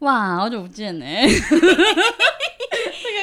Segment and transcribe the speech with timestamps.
[0.00, 1.04] 哇，好久不见呢！
[1.28, 1.66] 这个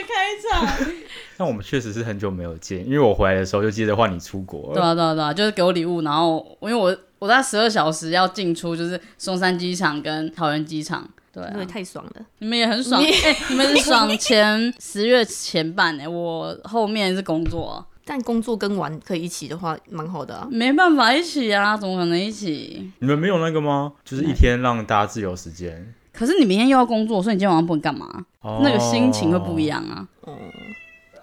[0.08, 0.77] 开场。
[1.38, 4.74] 但我们确实是很久没有见，因为我回来的时候就接着换你出国了。
[4.75, 11.07] 对啊，对啊，对啊，就是给我礼物，然后因为我我在十二小时要进出，就是松山机场跟桃园机场。
[11.34, 13.02] 对、啊，因为太爽了，你们也很爽。
[13.02, 17.86] 哎、欸，你们是爽前 十月前半呢，我后面是工作。
[18.09, 20.48] 但工作跟玩可以一起的话，蛮好的啊。
[20.50, 22.89] 没办法一起啊，怎么可能一起？
[23.00, 23.91] 你们没有那个吗？
[24.05, 25.94] 就是一天让大家自由时间。
[26.18, 28.25] 可是你明天又要工作，所以你今天晚上不能干嘛？
[28.41, 30.07] 哦、那个心情会不一样啊。
[30.21, 30.34] 哦。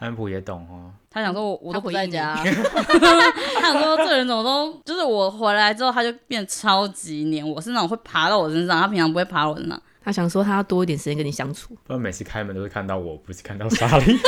[0.00, 2.44] 安普也懂哦，他想说我我都不在家，他，
[3.58, 9.80] 他想说这人怎么都就是我回来之后他就变超级黏我，是那种会爬到我身上，他平常不会爬我身上。
[10.04, 14.18] 他想说他要多一点时间跟你相处，不然每次开门都是看到我，不是看到莎莉。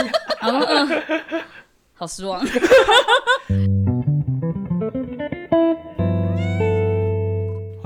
[1.92, 2.42] 好失望。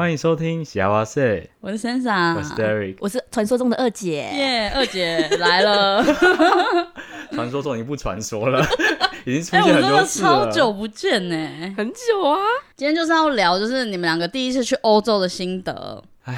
[0.01, 4.13] 欢迎收听《西呀哇 SAY》，我是 Sansa，我是 Derek，我是传说中的二姐。
[4.35, 6.03] 耶，yeah, 二姐来了。
[7.33, 8.67] 传说中已经不传说了，
[9.27, 10.29] 已经出现很多次了。
[10.31, 11.37] 欸、超久不见呢，
[11.77, 12.39] 很久啊。
[12.75, 16.03] 今天就是要聊，就是你们两个第一次去欧洲的心得。
[16.25, 16.35] 哎，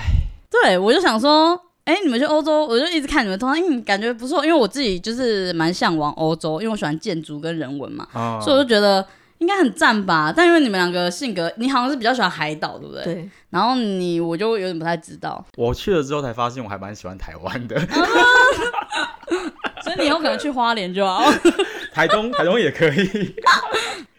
[0.51, 1.55] 对，我就想说，
[1.85, 4.45] 哎、欸，你们去欧洲，我就一直看你们通常，嗯，感觉不错。
[4.45, 9.07] 因为我自己就是蛮向往欧洲，因为我喜欢建筑跟人文嘛，哦、所以我就觉得。
[9.43, 13.03] 应该很赞吧，但因为你们两个性格，你好像是比较喜欢海岛，对不对？
[13.03, 13.29] 对。
[13.51, 15.45] 然后你，我就有点不太知道。
[15.57, 17.77] 我去了之后才发现，我还蛮喜欢台湾的。
[19.83, 21.25] 所以你有可能去花莲就好。
[21.93, 23.35] 台东，台东也可以。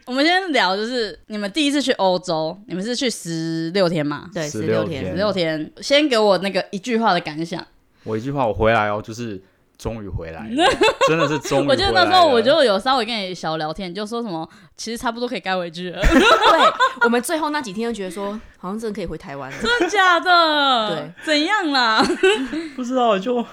[0.04, 4.28] 我们先聊，就是你们第一次去欧洲，你们是去十六天嘛？
[4.34, 5.72] 对，十六天，十六天。
[5.80, 7.66] 先给我那个一句话的感想。
[8.02, 9.42] 我一句话，我回来哦，就是。
[9.76, 10.64] 终于回来了，
[11.08, 11.68] 真的是终于回来了。
[11.68, 16.00] 我记得那时候我就有稍微跟你小聊天，就说什么其实差不多可以该回去了。
[16.02, 16.72] 对，
[17.02, 19.56] 我们最后那几天就觉得说，好像真的可以回台湾了。
[19.60, 20.90] 真的假的？
[20.90, 22.02] 对，怎样啦？
[22.76, 23.44] 不知道，就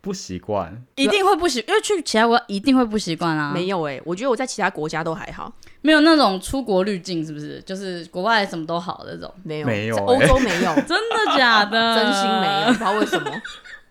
[0.00, 0.82] 不习惯。
[0.96, 3.50] 一定会不习，因为去其他国家一定会不习惯啊。
[3.52, 7.60] 没有哎、欸，我觉得我在其他国家都还好，没有那种出国滤镜，是不是？
[7.62, 11.96] 就是国外什么都好的那种，没有，没有、欸，欧洲没有，真的假的？
[11.96, 13.30] 真心没有，不知道为什么。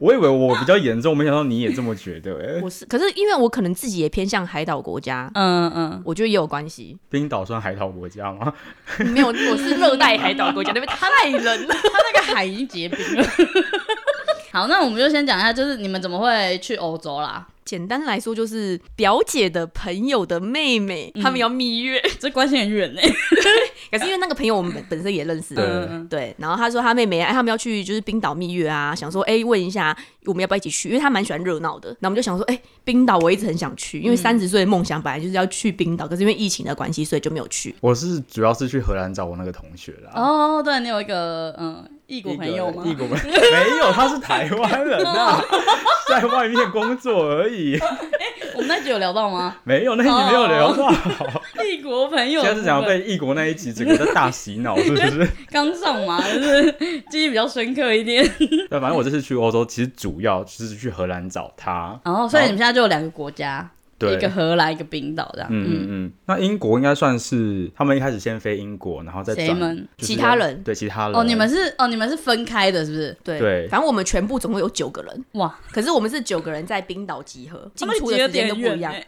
[0.04, 2.60] 我以为我比较严重，没想到你也这么觉得 欸。
[2.62, 6.98] 我是，可是因为我可能自己也偏向海岛国家，嗯嗯，我觉得也有关系。
[7.10, 8.54] 冰岛算海岛国家吗？
[9.14, 13.26] 没有，我是热带海岛国家， 那边太冷了，它那个海已经结冰了。
[14.52, 17.48] 好，那我们就先讲一下，就是你们怎么会去欧洲啦？
[17.74, 23.02] 简单来说，就是表姐的朋友的妹妹，他们要蜜月， 这关系很远呢。
[23.90, 25.56] 可是因为那个朋友我们本本身也认识，
[26.08, 29.96] 对，然后他说他妹妹哎，他们要去就是冰岛蜜月啊，想说哎问一下
[30.26, 31.96] 我们要不要一起去，因为他蛮喜欢热闹的。
[32.00, 37.74] 那我们就想说哎，冰岛我一直很想去，因为三十岁的梦想本来就是要去冰岛，可是因为疫情的关系，所以就没有去。
[37.82, 40.12] 我是主要是去荷兰找我那个同学啦。
[40.14, 42.84] 哦，对，你有一个嗯异国朋友吗？
[42.86, 45.42] 异国朋友 没有，他是台湾人啊，
[46.10, 47.80] 在外面工作而已。
[48.56, 49.56] 我们那集有聊到吗？
[49.64, 50.92] 没有，那集没有聊到。
[51.64, 55.28] 异国朋友，现在是想要被异国那一集整个在大洗脑，是不是？
[55.50, 56.72] 刚上嘛，就是
[57.10, 58.24] 记忆比较深刻一点。
[58.70, 62.00] 对，反正我这次去欧洲，其实主要就是去荷兰找他。
[62.04, 63.68] 哦，所以你们现在就有两个国家。
[64.12, 65.48] 一个荷兰，一个冰岛，这样。
[65.52, 66.12] 嗯嗯嗯。
[66.26, 70.64] 那英国应该算是他们一开始先飞英国，然后再转其他人。
[70.64, 71.16] 对，其他人。
[71.16, 73.18] 哦，你们是哦，你们是分开的，是不是？
[73.24, 73.68] 对对。
[73.68, 75.26] 反正我们全部总共有九个人。
[75.34, 75.56] 哇！
[75.72, 78.94] 可是我们是九个人在冰岛集合，进出的时间都不一样。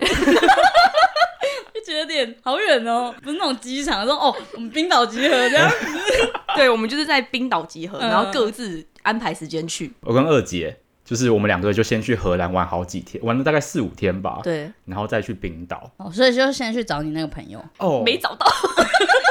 [1.74, 5.76] 就觉得有点好远哦，不是那种机场说哦，我们冰岛集合这样子。
[6.56, 9.92] 对，我们就是在冰岛集合，然后各自安排时间去。
[10.02, 10.78] 我跟二姐。
[11.06, 14.40] 就是我们两个就先去荷兰玩好几天，玩了大概四五天吧。
[14.44, 15.90] 对，然后再去冰岛。
[15.98, 17.64] 哦，所以就先去找你那个朋友。
[17.78, 18.46] 哦，没找到，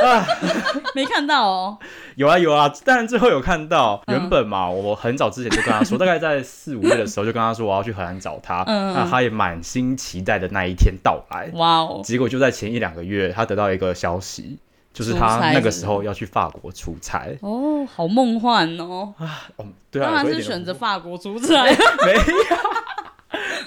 [0.94, 1.76] 没看到哦。
[2.14, 4.00] 有啊有啊，当然最后有看到。
[4.06, 8.62] 原本嘛，我很早之前就跟他说， 大概在四五月的时候就跟他说我要去荷兰找他。
[8.68, 11.50] 嗯，那他也满心期待的那一天到来。
[11.54, 12.00] 哇哦！
[12.04, 14.58] 结果就在前一两个月，他得到一个消息。
[14.94, 19.48] 就是他那个时候要去法国出差哦，好梦幻哦啊！
[19.56, 21.64] 哦，对啊，当然是选择法国出差。
[22.06, 22.54] 没有，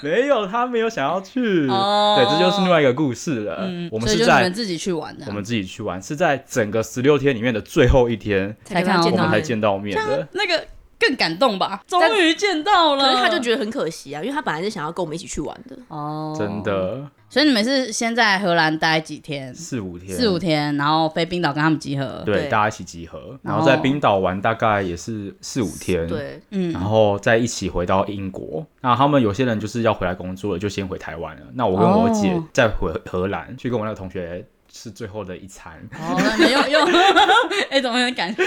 [0.02, 1.68] 没有，他没有想要去。
[1.68, 3.58] 哦，对，这就是另外一个故事了。
[3.68, 10.26] 嗯，我们是在自己去玩的，我们自己去玩，是在整个十六天里面的最后一天才看到我们才见到面的。
[10.32, 10.64] 那个
[10.98, 11.82] 更感动吧？
[11.86, 15.76] 终于见到了，可是他就觉得很可惜啊，因为他本来是想要跟我们一起去玩的。
[15.88, 17.08] 哦，真的。
[17.30, 19.54] 所以你们是先在荷兰待几天？
[19.54, 20.16] 四五天。
[20.16, 22.22] 四五天，然后飞冰岛跟他们集合。
[22.24, 26.06] 对，对大家一起集合，然后在冰岛玩大概也是四五天。
[26.08, 28.66] 对，嗯，然后再一起回到英国。
[28.80, 31.42] 那他们有些人就是要回来工作了，就先回台湾了。
[31.52, 34.42] 那我跟我姐再回荷兰，去跟我那个同学
[34.72, 35.74] 吃最后的一餐。
[35.92, 36.86] 哦，那又又，
[37.68, 38.42] 哎，怎么有点感觉？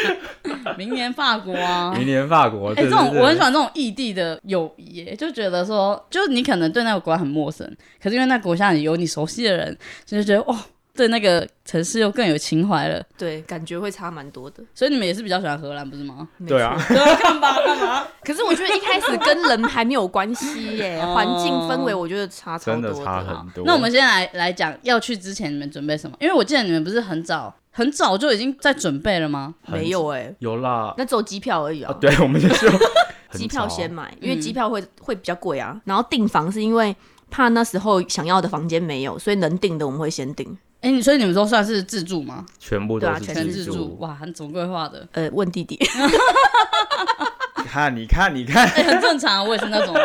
[0.78, 2.72] 明年法国啊，明年法国。
[2.72, 7.66] 哎，这种我很喜欢这种异地的友谊，就觉得说，就是你可能对那个国家很陌生，
[8.02, 10.58] 可是因为那国家里有你熟悉的人，就是觉得哇。
[10.94, 14.62] 对那个城市又更有情怀了，对，感觉会差蛮多的。
[14.76, 16.28] 所以你们也是比较喜欢荷兰，不是吗？
[16.46, 18.06] 对啊，干嘛干嘛？
[18.22, 23.64] 可是我觉得一开始跟人还没有关系耶，环境氛围我觉得差超多的，真的差很多。
[23.66, 26.18] 那我们现在来来讲，要去之前你们准备什么？
[26.20, 29.56] 因为我记得你们不是很早很早就已经在准备了吗？
[29.68, 31.94] 没有哎，有啦，那只有机票而已啊。
[32.00, 32.70] 对，我们就是
[33.32, 35.80] 机票先买，因为机票会会比较贵啊。
[35.86, 36.96] 然后订房是因为
[37.30, 40.58] 怕那时候想要的房间没有，所以能订的我们会先订。
[40.82, 42.46] 哎、欸，所以你们都算是自助吗？
[42.60, 45.08] 全部都是全自助，哇，很总规划的。
[45.14, 45.80] 呃，问弟弟，
[47.68, 49.96] 看，你看，你看， 哎、欸，很正常，我也是那种。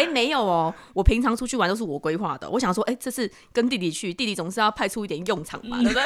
[0.00, 2.48] 哎、欸，没有哦，我平常出去玩都是我规划的。
[2.48, 6.02] 我想说，哎、欸，这次跟弟弟去，弟弟总是要派出一点用场嘛，对不对？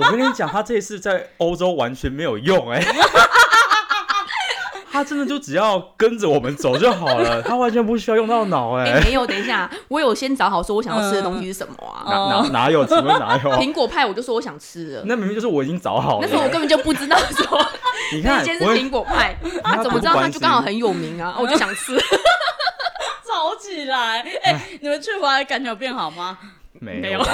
[0.02, 2.94] 我跟你讲，他这一次在欧洲完全没有用、欸，哎。
[4.92, 9.00] 他真的就只要跟着我们走就好了，他完全不需要用到脑哎、欸。
[9.06, 12.02] 没有，等一下，我有先找好说我想要吃的东西是什么啊？
[12.04, 12.84] 哪哪哪有？
[12.84, 13.50] 请问哪有？
[13.52, 15.02] 苹果派我就说我想吃的。
[15.06, 16.26] 那明明就是我已经找好了。
[16.26, 17.66] 那时候我根本就不知道说，
[18.12, 21.36] 你看，先是苹果派，啊，怎么知道他就刚好很有名啊？
[21.38, 21.94] 我就想吃，
[23.30, 24.20] 吵起来。
[24.42, 26.38] 哎，你们去回来感觉有变好吗？
[26.80, 27.22] 没有。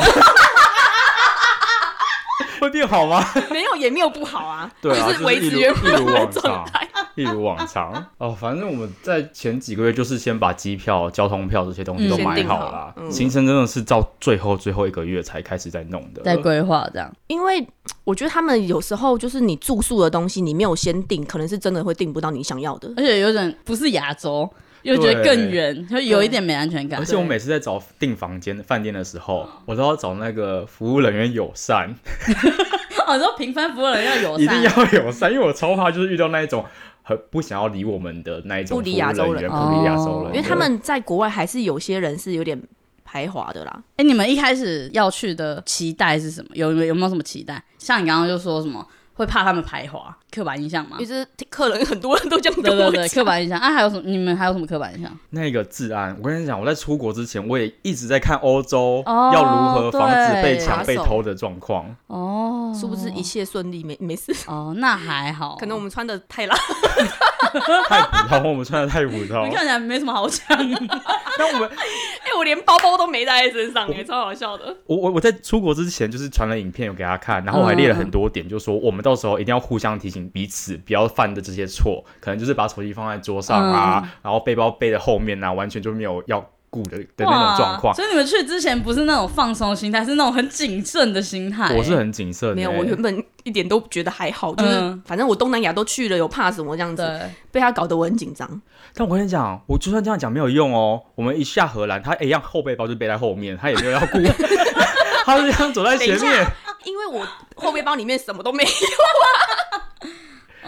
[2.59, 3.23] 会变好吗？
[3.51, 4.71] 没有，也没有不好啊。
[4.81, 6.89] 对啊，就是维持原本的状态。
[7.15, 17.11] 一如往常 哦，反正我们在前几个月就是先把机票、交通票这些东西都买好了，嗯、行程真的是到最后最后一个月才开始在弄的，在规划这样。
[17.27, 17.67] 因为
[18.05, 24.51] 我觉得他们有时候就是你住宿的东西，你没有先订，可能是真的会订不到你想要的，而且有点不是亚洲，
[24.87, 26.99] 又觉得更远，就有一点没安全感。
[27.01, 31.95] 而且我每次在找订房间、饭店的时候，我都要找那个服务人员友善。
[33.07, 36.65] 哦，你说评分服务人员要友善，一定要友善，因为我超怕就是遇到那一种。
[37.09, 42.61] 很不想要理我们的那一种不理亚洲人，不理亚洲人，因为他们在国外还是有些人是有点
[43.05, 43.81] 排华的啦。
[43.95, 46.49] 哎，你们一开始要去的期待是什么？
[46.55, 47.63] 有有没有什么期待？
[47.79, 48.85] 像你刚刚就说什么
[49.17, 50.97] 会怕他们排华，刻板印象吗？
[50.99, 53.59] 其实客人很多人都这样跟我讲，对对对，刻板印象。
[53.59, 54.03] 啊，还有什么？
[54.05, 55.11] 你们还有什么刻板印象？
[55.31, 61.97] 那个治安，我跟你讲，我在出国之前，我也一直在看欧洲要如何防止被抢、被偷的状况。
[62.09, 64.35] 哦，殊不知一切顺利，没没事。
[64.47, 65.57] 哦，那还好。
[65.59, 66.55] 可能我们穿的太辣。
[67.89, 69.49] 太普通，我们穿的太普通。
[69.49, 70.47] 你看起来没什么好讲。
[71.39, 74.77] 那我们，哎、欸，我连包包都没带在身上，哎超好笑的。
[74.87, 86.83] 我我我在出国之前就是传了影片有给他看，然后我还列了很多点，就说我们到时候一定要互相提醒彼此不要犯的这些错，可能就是把手机放在桌上啊，嗯、然后背包背在后面啊，完全就没有要顾。
[86.85, 91.75] 的的那种状况，所以你们去之前不是那种放松心态，是那种很谨慎的心态。
[91.75, 97.31] 我是很谨慎，没有，我原本一点都觉得还好，就是反正我东南亚都去了，有怕什么这样子？
[97.53, 98.61] 被他搞得我很紧张。
[98.93, 101.01] 但我跟你讲，我就算这样讲没有用哦。
[101.15, 104.19] 我们一下荷兰，他一样后背包就背在后面，他也没有要顾，
[105.25, 106.45] 他是这样走在前面。
[106.85, 108.69] 因为我后背包里面什么都没有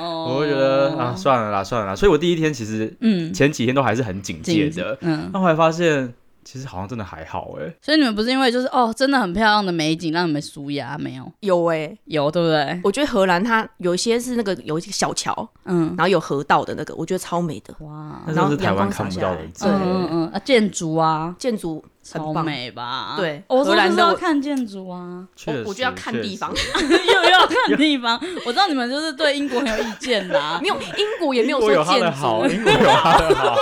[0.00, 0.04] 啊。
[0.04, 1.96] 我会觉得啊，算了啦，算了啦。
[1.96, 5.28] 所以我第一天其实，嗯，前几天都还是很警戒的，嗯。
[5.32, 6.14] 那后来发现，
[6.50, 7.74] 其实好像真的还好哎。
[7.82, 11.30] 所以你们不是因为就是哦，真的很漂亮的美景让你们舒压没有？
[11.40, 12.80] 有哎，有对不对？
[12.82, 17.74] 我觉得荷兰它有一些是那个有一些小桥，嗯，然后有河道的那个，我觉得超美的。
[17.80, 21.84] 哇，然后是台湾看不到的，嗯嗯嗯啊，建筑啊，建筑。
[22.00, 23.16] 超美吧？
[23.18, 28.18] 对，我说就是要看建筑啊，我我就要看地方， 又要看地方。
[28.46, 33.54] 我知道你们就是对英国很有意见啦， 没有英国也没有说建筑好，英国有它的好。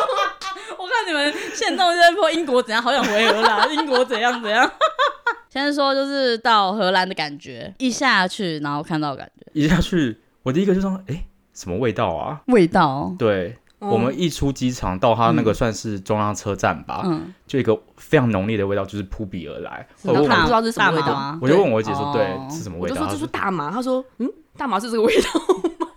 [0.79, 4.71] 我看你们现在在说英国怎样，好想回荷兰， 英国怎样怎样。
[5.49, 12.41] 先说就是到荷兰的感觉，一下去然后看到感觉，一下去，我第一个就说，哎，什么味道啊？
[12.47, 13.57] 味道，对。
[13.79, 19.87] 我们一出机场到他那个算是中央车站吧，嗯就一个非常浓烈的味道就是扑鼻而来。
[20.03, 25.29] 我不知道是什么味道，我就问我姐说：“对，是什么味道？”我就说：“这是大麻。”他说：“嗯，大麻是这个味道。”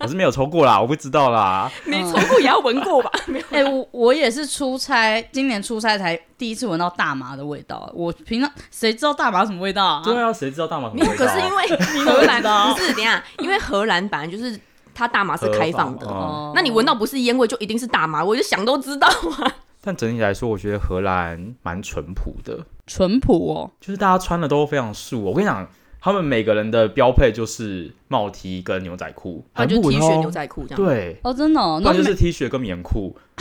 [0.00, 1.70] 我是没有抽过啦，我不知道啦。
[1.86, 3.10] 没抽过也要闻过吧？
[3.50, 7.90] 哎，我我也是出差，今年出差才第一次闻到大麻的味道。
[7.94, 10.02] 我平常谁知道大麻什么味道啊？
[10.04, 11.24] 对啊，谁知道大麻什么味道？
[11.24, 12.42] 可是因为 荷兰
[12.74, 14.58] 不是，等下，因为荷兰本来就是。
[14.92, 19.50] 它大麻是开放的，哦、那你闻到不是烟味，就一定是大麻，我就想都知道啊。
[19.80, 25.22] 但整体来说，我觉得荷兰蛮淳朴的，淳朴哦，就是大家穿的都非常素。
[25.22, 25.66] 我跟你讲，
[26.02, 30.84] 他们每个人的标配就是帽 T 跟牛仔裤，啊，就 T 恤牛仔裤这样。
[30.84, 33.16] 对，哦，真的，哦，那就是 T 恤跟棉裤。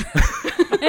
[0.80, 0.88] 哎，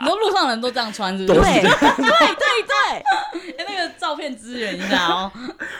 [0.00, 1.40] 你说路上人都这样穿，是不是？
[1.40, 3.54] 对对对对。
[3.58, 5.30] 哎，那个照照片支援一下哦。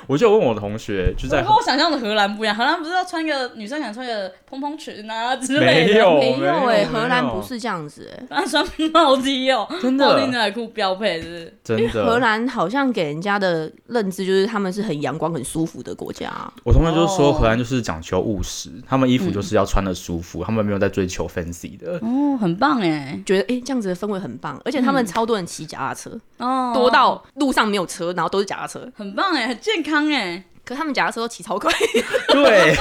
[0.06, 5.94] 我就问我的同学，就在跟我想象的荷兰不一样，荷兰不是要穿个女生想穿个蓬蓬裙啊之类的？
[5.94, 8.62] 没有，没有哎，荷兰不是这样子哎， 他穿
[8.92, 12.04] 帽 T 哦，真的，帽 T 牛仔裤标配是，真的。
[12.04, 16.30] 荷兰好像给人家的认知就是他们是很阳光、很舒服的国家。
[16.64, 21.98] 我同学就说荷兰就是讲求务实，他们衣服就是要穿的舒服，他们没有在追求 fancy 的。
[22.02, 30.44] 哦，很棒哎，觉得哎这样子的氛围很棒，而且他们超多人骑脚踏车，哦，多到路上没有车，然后都是脚踏车，很棒哎，很健康哎。
[30.64, 31.72] 可他们脚踏车都骑超快，
[32.28, 32.76] 对，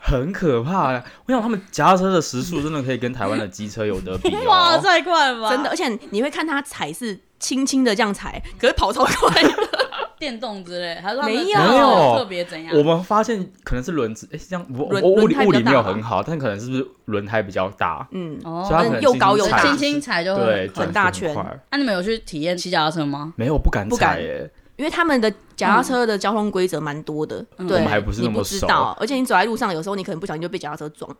[0.00, 0.88] 很可怕。
[1.26, 4.34] 我想他们脚踏车的时速真的可以跟台湾的机车有得比。
[4.44, 5.50] 哇，太快了吧！
[5.50, 9.40] 真的，而且你会看他踩是轻轻的这样踩，可是跑超快。
[10.22, 12.72] 电动之类，还是没有特别怎样？
[12.78, 18.06] 我们发现可能是轮子，哎，这样我我物理物理没有很好，但可能是不是轮胎比较大？
[18.12, 21.34] 嗯，哦，所以它可能又高又大，轻轻踩就对很大圈。
[21.72, 23.34] 那你们有去体验骑脚踏车吗？
[23.34, 24.48] 没有，不敢踩耶。
[24.76, 28.64] 因为他们的脚踏车的交通规则蛮多的，对，我们还不是那么熟。
[29.00, 31.10] 而且你走在路上，有时候你可能不小心就被脚踏车撞。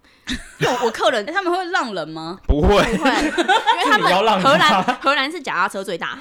[0.60, 2.38] 因为我客人他们会让人吗？
[2.46, 4.08] 不会，不会，因为他们
[4.40, 6.16] 荷兰荷兰是脚踏车最大。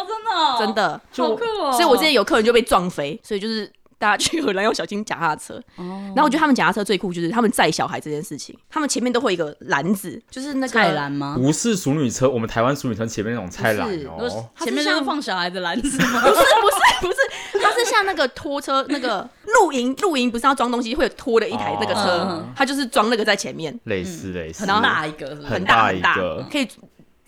[0.00, 1.72] 哦，真的，真的，好酷哦！
[1.72, 3.70] 所以我之前有客人就被撞飞，所以就是。
[4.00, 5.84] 大家去荷兰要小心脚踏车，哦。
[6.16, 11.36] 然后我觉得他们脚踏车最酷就是他们载小孩这件事情，他们前面都会有一个篮子，就是那个菜篮吗？
[11.38, 16.20] 不是淑女车，我们台湾淑女车前面那种菜篮哦，前面就是放小孩的篮子吗？
[16.24, 26.14] 不是不是不是，它是像那个拖车，那个露营露营不是要装东西会有拖的一台那个车，它就是装那个在前面，类似类似，很大一个，很大很大，
[26.50, 26.66] 可以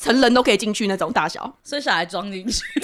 [0.02, 2.64] 成人都可以进去那种大小，所以小孩装进去。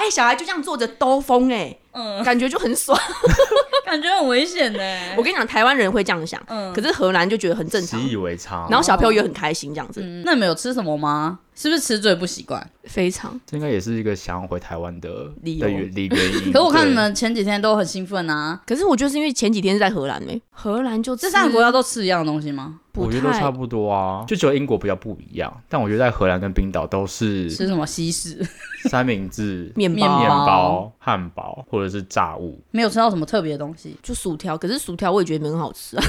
[0.00, 2.98] 哎，小孩就这样坐着兜风，哎，嗯，感觉就很爽，
[3.86, 4.78] 感觉很危险呢。
[5.16, 8.68] 我跟你讲，台湾人会这样想，嗯，可是荷兰就觉得很正常，习以为常。
[8.70, 10.00] 然后小朋友也很开心这样子。
[10.24, 11.38] 那你们有吃什么吗？
[11.54, 12.66] 是不是吃嘴不习惯？
[12.84, 15.66] 非常，这应该也是一个想要回台湾的理由。
[15.66, 16.50] 理原因。
[16.50, 18.58] 可是我看你们前几天都很兴奋啊。
[18.66, 22.78] 可是我觉得是因为前几天是在荷兰没，荷兰就这三个国家都吃一样的东西吗？
[22.94, 25.54] 我觉得都差不多啊，就只有英国比较不一样。
[25.68, 28.46] 但我觉得在荷兰跟冰岛都是吃什么西式
[28.84, 34.56] 三明治、面包、面包、汉堡或者是炸物，没有吃到什么特别的东西，就薯条。
[34.56, 36.04] 可是薯条我也觉得没很好吃啊。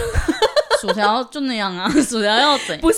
[0.81, 2.77] 薯条就那样啊， 薯条要怎？
[2.81, 2.97] 不是，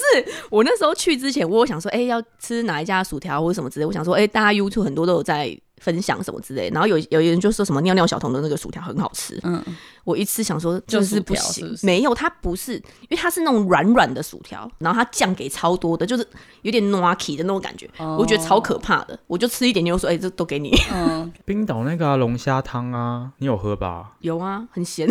[0.49, 3.85] 我那时候去之前，我有想说，哎、欸，要吃哪一家薯条或者什么之类。
[3.85, 6.69] 我想说，哎、欸，大家 YouTube 很多都有在分享什么之类。
[6.69, 9.39] 然后有有人就说什么尿尿小童的那个薯条很好吃。
[9.43, 9.63] 嗯，
[10.03, 16.27] 我一次想说就是不行，是是没有，它不是，因为它是那种软软的薯条，然后它酱给超多的，就是
[16.61, 19.17] 有点 noaki 的那种感觉，哦、我觉得超可怕的。
[19.27, 20.71] 我就吃一点点，我说，哎、欸，这都给你。
[20.93, 24.13] 嗯， 冰岛那个龙虾汤啊，你有喝吧？
[24.19, 25.07] 有啊，很咸。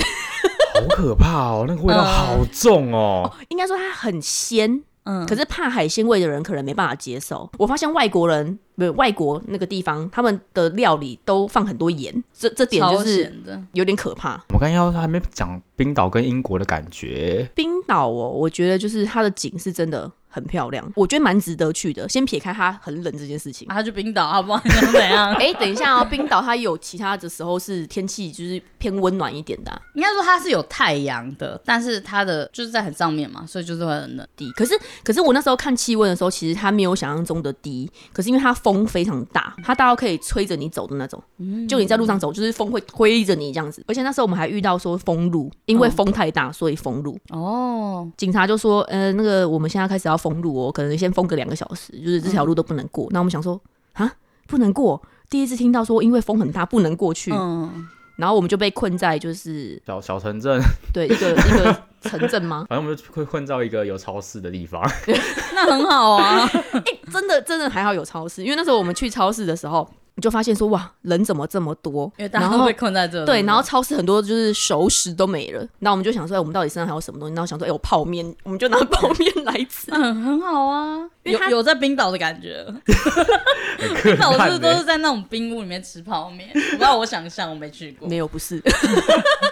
[0.74, 3.30] 好可怕哦，那个味道好重哦。
[3.32, 7.50] 呃、 应该说它很鲜，嗯，可是怕海鲜味的人可能没办法接受。
[7.58, 13.32] 我发现外国人，不是外国那个地方，他们的料理都放很多盐，这这点就是
[13.72, 14.42] 有点可怕。
[14.52, 17.48] 我刚刚还没讲冰岛跟英国的感觉。
[17.54, 20.10] 冰岛哦，我觉得就是它的景是真的。
[20.34, 22.08] 很漂亮，我觉得蛮值得去的。
[22.08, 24.60] 先撇开它很冷这件事情，他去冰岛好不好？
[24.92, 25.32] 怎样？
[25.38, 29.70] 哎，等一下哦，冰岛它有其他的时候是天气就是偏温暖一点的。
[29.94, 34.50] 应该说它是有太阳的，但是它的就是在很上面嘛，所以就是会很冷低。
[34.56, 34.74] 可是
[35.04, 37.88] 可是我那时候看气温的时候，其实它没有想象中的低。
[38.12, 41.22] 可是因为它风非常大，它大到可以吹着你走的那种。
[41.68, 43.84] 就你在路上走，就是风会推着你这样子。
[43.86, 47.16] 而且那时候我们还遇到说封路，因为风太大，所以封路。
[47.30, 50.18] 哦，警察就说，呃，那个我们现在开始要。
[50.24, 53.06] 封路哦，可能先封个两个小时，就是这条路都不能过。
[53.10, 53.60] 那、嗯、我们想说
[53.92, 54.10] 啊，
[54.46, 55.02] 不能过。
[55.28, 57.30] 第一次听到说，因为风很大，不能过去。
[57.34, 60.58] 嗯，然后我们就被困在就是小小城镇，
[60.94, 62.64] 对，一个一个城镇吗？
[62.70, 64.82] 反正我们就会困到一个有超市的地方。
[65.54, 69.86] 那很好啊，哎、 欸，真的真的还好有超市，因为那时候我们去超市的时候。
[70.16, 72.04] 你就发现说哇，人怎么这么多？
[72.18, 73.26] 因为大家都被困在这里。
[73.26, 75.66] 对，然后超市很多就是熟食都没了。
[75.80, 77.34] 那我们就想说，哎，我们到底身上还有什么东西？
[77.34, 79.90] 然后想说，哎，有泡面，我们就拿泡面来吃。
[79.92, 82.64] 嗯，很好啊，有有在冰岛的感觉。
[84.04, 86.48] 冰岛是不是都是在那种冰屋里面吃泡面？
[86.54, 88.08] 我不知道，我想象我没去过。
[88.08, 88.60] 没有，不是。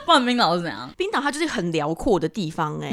[0.06, 0.88] 不然冰岛是怎样？
[0.96, 2.90] 冰岛它就是很辽阔的地方哎，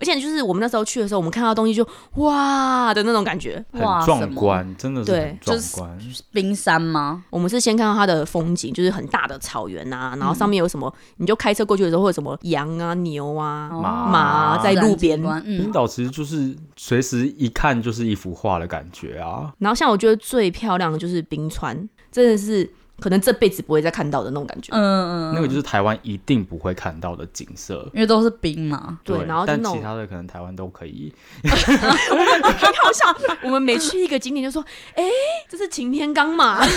[0.00, 1.86] 而且就是我们那时候去的时候，我们看到东西就
[2.16, 5.98] 哇的那种感觉，很壮观，真的是对，壮观。
[6.32, 7.11] 冰山吗？
[7.30, 7.92] 我们是先看到。
[7.92, 15.22] 它的风景就是很大的草原啊，然后上面有什么，你就开车过去的时候会有什么羊啊、牛啊、马啊在路边。
[15.44, 19.52] 冰岛其实就是随时一看就是一幅画的感觉啊。
[19.58, 22.68] 然后像我觉得最漂亮的就是冰川，真的是
[23.02, 24.72] 可能这辈子不会再看到的那种感觉。
[24.72, 28.98] 嗯嗯，那个就是台湾一定不会看到的景色，因为都是冰嘛。
[29.04, 31.12] 对，然后但其他的可能台湾都可以。
[31.42, 35.02] 我们很好笑，我们每去一个景点就说：“哎，
[35.48, 36.64] 这是擎天岗嘛？”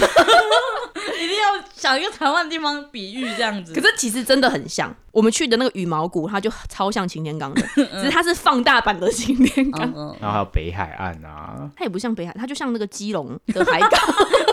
[1.15, 3.73] 一定要想一个台湾的地方比喻这样子。
[3.73, 9.81] 可是其实真的很像，我们去的那个羽毛谷，它就超像擎天岗的， 只是它是放大版的擎天岗。
[10.19, 13.91] 然后还有北海岸啊，它也不像北海，它就像那个基隆的海港。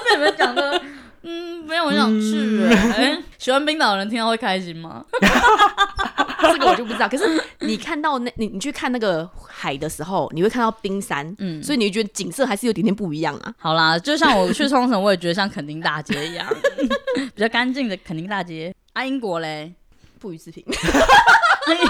[0.05, 0.81] 被你们讲的，
[1.23, 2.65] 嗯，没有很想去。
[2.93, 5.05] 哎，喜欢冰岛的人听到会开心吗？
[6.43, 7.09] 这个我就不知道。
[7.09, 7.25] 可是
[7.61, 13.55] 你看到那，你你去看那个海的时候，你会看到冰山，嗯，所以你会觉得景色还是有点点不一样啊。
[13.59, 16.47] 好啦，就像我去冲绳，我也觉得像垦丁大街一样，
[17.35, 18.75] 比较干净的垦丁大街。
[18.93, 19.73] 啊，英国嘞，
[20.19, 20.65] 不予置评。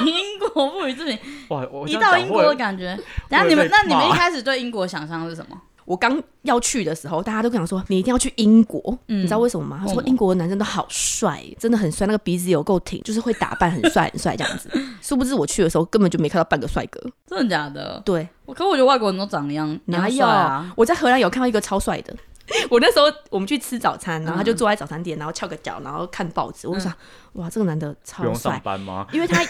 [0.05, 1.19] 英国不予置评。
[1.49, 2.95] 哇，一到英国的感觉，
[3.29, 5.59] 等下你们，那你们一开始对英国想象是什么？
[5.85, 9.83] 我刚要去的时候，大家都跟我说，你一定要去英国，嗯、你知道为什么吗？
[9.85, 14.71] 他说英国的男生都好帅，真的很帅，那个鼻子有够挺，就是会打扮很帅很帅这样子。
[15.03, 18.01] 殊不知我去的时候根本就没看到半个帅哥，真的假的？
[18.05, 20.73] 对，我可我觉得外国人都长一样，哪有啊？
[20.77, 22.15] 我在荷兰有看到一个超帅的。
[22.69, 26.67] 我那时候我们去吃早餐，然后他就坐在早餐店，然后翘个脚，然后看报纸。
[26.67, 26.93] 我就想，
[27.35, 28.25] 哇，这个男的超帅。
[28.25, 29.07] 不用上班吗？
[29.13, 29.43] 因为他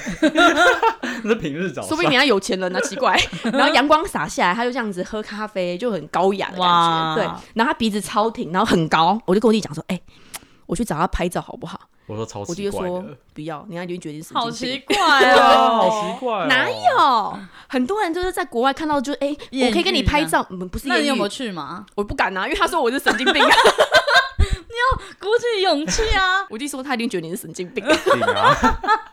[1.24, 3.18] 那是平日早餐，说不定人家有钱人呢，奇怪。
[3.52, 7.14] 然后阳光洒下来，他就这样子喝咖啡，就很高雅的感觉。
[7.16, 9.20] 对，然后他鼻子超挺，然后很高。
[9.26, 10.00] 我就跟我弟讲说，哎，
[10.66, 11.80] 我去找他拍照好不好？
[12.06, 14.96] 我说超奇怪的，我就说不要，你看就觉得是好奇怪
[15.34, 17.38] 哦， 好奇怪，哪有？
[17.68, 20.88] 很多人就是在国外看到就哎，我可以跟你拍照，不是？
[20.88, 21.86] 那你有没有去吗？
[21.94, 23.50] 我不敢啊，因为他说我是神经病啊。
[24.82, 26.44] 你要鼓起勇气啊！
[26.50, 27.94] 我弟说他一定觉得你是神经病啊。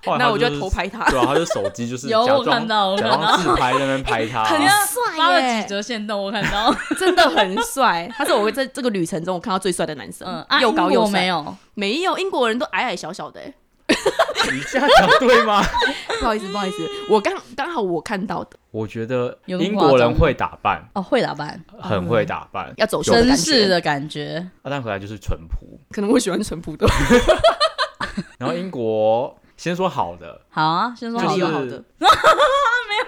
[0.17, 1.03] 那我就要偷拍他。
[1.09, 8.09] 对啊，他就手机就是 有我看到，假装自拍在那边拍他，很帅，发了几折线动，我看到真的很帅。
[8.17, 11.55] 他是我在这个旅程中我看到最帅的男生，又高又没有。
[11.75, 13.53] 没有，英国人都矮矮小小的，哎，
[14.51, 15.62] 你这样讲对吗？
[16.20, 18.58] 不好意思，不好意思，我刚刚好我看到的。
[18.72, 24.38] 我觉得英国人会打扮哦，会打扮，很会打扮，要走绅士的感觉。
[24.62, 26.88] 啊，但回来就是淳朴，可能我喜欢淳朴的。
[28.38, 32.06] 然后英国先说好的，好啊，先说好的，没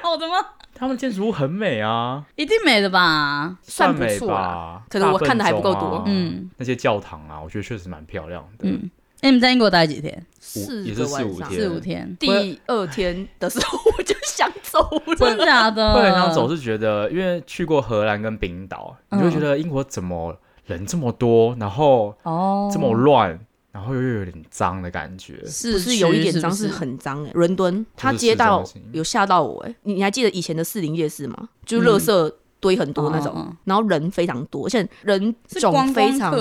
[0.02, 0.36] 好的吗？
[0.74, 3.56] 他们建筑物很美啊，一定美的吧？
[3.62, 6.04] 算美吧，可能我看的还不够多。
[6.08, 8.68] 嗯，那些教堂啊，我觉得确实蛮漂亮的。
[8.68, 8.90] 嗯，
[9.22, 10.26] 那你们在英国待几天？
[10.40, 12.18] 四也是四五天，四五天。
[12.20, 15.94] 第二天的时候我就想走了，真的假的？
[15.94, 23.40] 会很想走，是觉得因为去过荷兰跟冰岛，你就觉得英国怎么人这么多，然后哦这么乱。
[23.74, 26.52] 然后又有点脏的感觉，是不是有一点脏？
[26.52, 27.32] 是很脏哎。
[27.34, 29.74] 伦敦，它街道有吓到我哎。
[29.84, 31.48] 你你还记得以前的士林夜市吗？
[31.66, 36.34] 就是垃圾堆很多那种，然后人非常多，而且人种非常。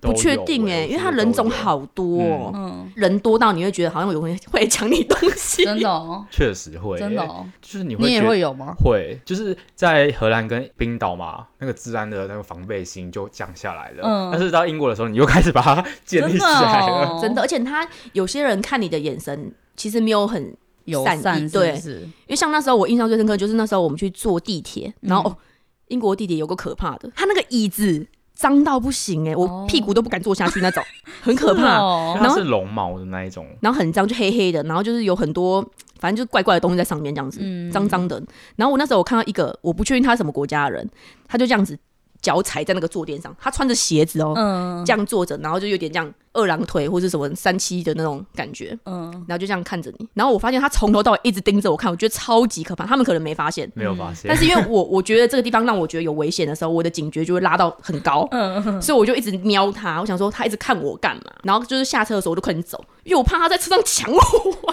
[0.00, 2.20] 不确定哎，因为他人种好多，
[2.54, 8.74] 嗯，人多到你会觉得好像有人会抢你东西，真的哦， 确实会，真的哦，就是你会，你也会有吗？
[8.78, 20.54] 会，就是在荷兰跟冰岛嘛，那个治安的那个防备心就降下来了，嗯，但是到英国的时候，你又开始把它建立起来了，真的， 而且他有些人看你的眼神其实没有很
[20.84, 25.34] 友善，对，因为像那时候我印象最深刻就是那时候我们去坐地铁，然后
[25.88, 28.06] 英国地铁有个可怕的，他那个椅子。
[28.34, 30.82] 脏到不行哎、欸，我屁股都不敢坐下去那种，
[31.22, 31.62] 很可怕。
[32.14, 35.62] 然后是绒毛的那一种，然后很脏，就黑黑的，然后就是有很多，
[35.98, 37.40] 反正就是怪怪的东西在上面这样子，
[37.72, 38.22] 脏脏的。
[38.56, 40.90] 然后我那时候我看到一个，我不确定他是什么国家的人，
[41.28, 41.78] 他就这样子。
[42.24, 52.86] 脚踩在那个坐垫上，他穿着鞋子哦，嗯、这样坐着，然后就有点这样二郎腿或者什么三七的那种感觉，嗯，然后就这样看着你，然后我发现他从头到尾一直盯着我看，我觉得超级可怕。
[52.86, 61.32] 他们可能没发现，没有发现，但是因为我我觉得这个地方让我觉得有危险的时候，我的警觉就会拉到很高，嗯，所以我就一直瞄他，我想说他一直看我干嘛？
[61.42, 64.20] 然后就是下车的时候我就快点走，因为我怕他在车上抢我。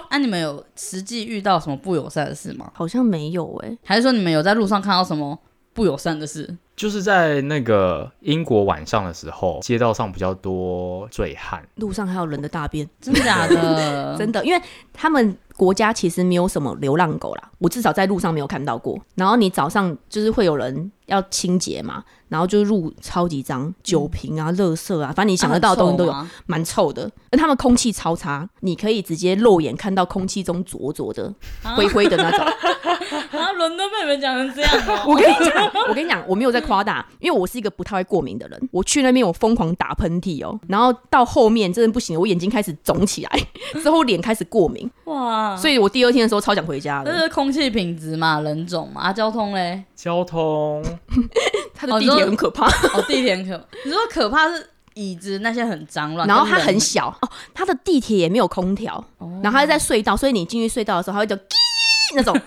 [0.09, 2.71] 那、啊、你们有实际遇到什么不友善的事吗？
[2.73, 5.37] 好像没有哎、欸，还是说你们有在路上看到什么
[5.73, 6.57] 不友善的事？
[6.81, 14.15] 就是在那个英国晚上的时候，街道上比较多醉汉，路上还有人的大便， 真的假的？
[14.17, 14.59] 真的，因为
[14.91, 18.99] 他们国家其实没有什么流浪狗啦，我至少在路上没有看到过。
[19.13, 27.09] 然后你早上就是会有人要清洁嘛，然后就入超级脏，酒瓶啊、垃圾啊，反正你想得到的东西都有，蛮臭的。
[27.29, 31.33] 而他们空气超差，你可以直接肉眼看到空气中浊浊的、
[31.75, 32.45] 灰灰的那种。
[33.37, 35.03] 啊，伦敦被你们讲成这样哦！
[35.07, 38.69] 我跟你讲，我跟你讲，我没有在夸大，因为我是一个不太会过敏的人。
[38.71, 43.39] 我去那边，我疯狂打喷嚏哦，然后到后面真的不行，我眼睛开始肿起来，
[43.83, 44.89] 之后脸开始过敏。
[45.05, 45.55] 哇！
[45.57, 47.11] 所以我第二天的时候超想回家的。
[47.11, 49.83] 这是空气品质嘛，人种嘛，啊，交通嘞？
[49.95, 50.83] 交通，
[51.73, 52.67] 它的地铁很可怕。
[52.67, 54.67] 哦，地铁很可，你说可怕是？
[54.93, 61.37] 椅子那些很脏乱，然后它很小哦，它的地铁也没有空调，哦、然后它在隧道，所以你进去隧道的时候，它会就
[62.13, 62.37] 那种。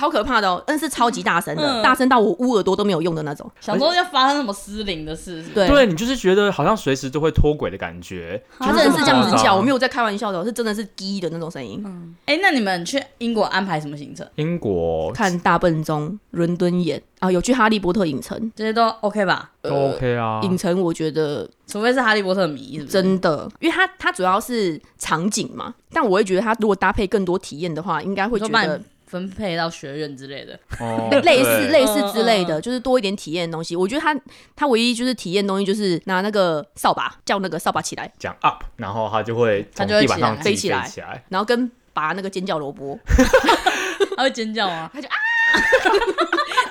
[0.00, 3.50] 超可怕的哦，但是超级大声的，嗯、大声到我捂耳朵都没有用的那种。
[3.60, 8.42] 想说要发生什么失灵的事是是，对，对你就是觉得好像随时都会脱轨的感觉。
[8.58, 11.82] 他真的是这样子叫，我没有在开玩笑的，是真的是滴的那种声音。
[11.84, 14.26] 嗯，哎、欸，那你们去英国安排什么行程？
[14.36, 19.50] 英国看大笨钟、伦敦眼啊，有去哈利波特影城，这些都 OK 吧？
[19.60, 20.40] 都 OK 啊。
[20.40, 28.80] 呃、影城我觉得，除非是哈利波特迷是不是，真的，因为它它主要是场景嘛，但我会觉得它如果搭配更多体验的话，应该会觉得。
[29.10, 33.74] 分配到学院之类的，哦、 类似类似之类的，就是多一点体验的东西。
[33.74, 34.16] 我觉得他
[34.54, 41.24] 他唯一就是体验东西，就是拿那个扫把叫那个扫把起来，讲 up，然后他就会从地板上飞起来，起来。
[41.28, 42.96] 然后跟拔那个尖叫萝卜，
[44.16, 44.88] 他会尖叫啊？
[44.94, 45.14] 他就啊，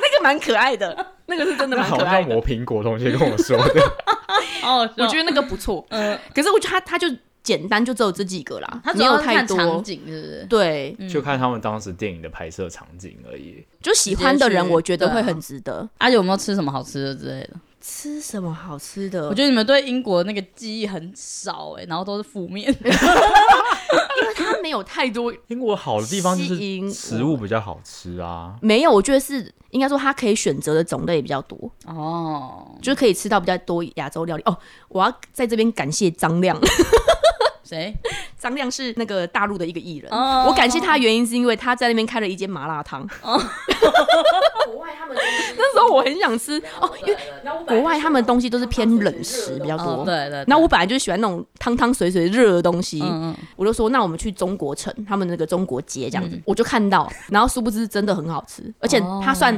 [0.02, 2.34] 那个蛮可爱的，那个是真的蛮可爱的。
[2.34, 3.82] 磨苹果同学跟我说的，
[4.64, 7.08] 哦，我觉得那个不错，嗯，可是我觉得他他就。
[7.42, 10.46] 简单就只有这几个啦，他主要看场景是不是？
[10.50, 13.66] 对，就看他们当时电影的拍摄场景而已。
[13.82, 15.88] 就喜欢的人，我觉得会很值得。
[15.98, 17.52] 啊，有没有吃什么好吃的之类的？
[17.82, 19.30] 吃什么好吃的？
[19.30, 25.34] 我觉得你们对英国那个记忆很少哎，然后都是负面， 因为它没有太多。
[25.48, 28.58] 英国好的地方就是食物比较好吃啊。
[28.62, 34.56] 没有，我觉得是应该说它可以选择的种类比较多哦，就是可以吃到比较多亚洲料理哦。
[34.90, 36.60] 我要在这边感谢张亮。
[37.70, 37.94] 谁？
[38.40, 40.12] 张亮是那个大陆的一个艺人。
[40.12, 43.08] Oh, 我感谢他的原因是因为他在那边开了一间麻辣烫。
[43.22, 43.40] Oh.
[44.66, 45.16] 国外他们
[45.58, 47.18] 那时候我很想吃哦，因为
[47.68, 49.86] 国外他们东西都是偏冷食比较多。
[49.98, 50.46] Oh, 对，对对。
[50.48, 53.02] 然后我本来就喜欢那种汤汤水水热的东西。
[53.02, 53.36] 嗯嗯。
[53.56, 59.54] 我就说那我们去中国城，他们那个中国街这样子，嗯、我就看到，然后殊不知真的很好吃，而且他算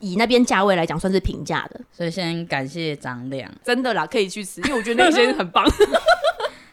[0.00, 1.80] 以那边价位来讲算是平价的。
[1.90, 5.64] 所以先感谢张亮，真的啦，可以去吃，因为我觉得那些很棒。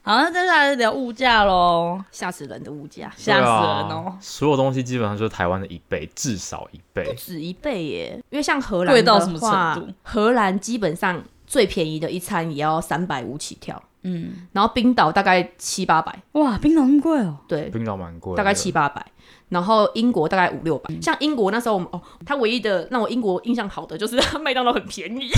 [0.05, 4.15] 好，那接下来聊物价喽，吓死人的物价，吓死人哦！
[4.21, 8.23] 所有东西基本上就是台湾的一倍，至少一倍，不止一倍耶。
[8.29, 9.91] 因为像荷兰贵到什么程度？
[10.03, 17.37] 荷兰基本上最便宜的一餐也要三百五起跳，嗯，然后冰岛大概七八百，哇，冰岛那么贵哦？
[17.47, 19.03] 对，冰岛蛮贵，大概七八百。
[19.49, 25.29] 然后英国大概五六百，像英国那时候我们哦，它唯一的让我英国印象好的就是麦当劳很便宜。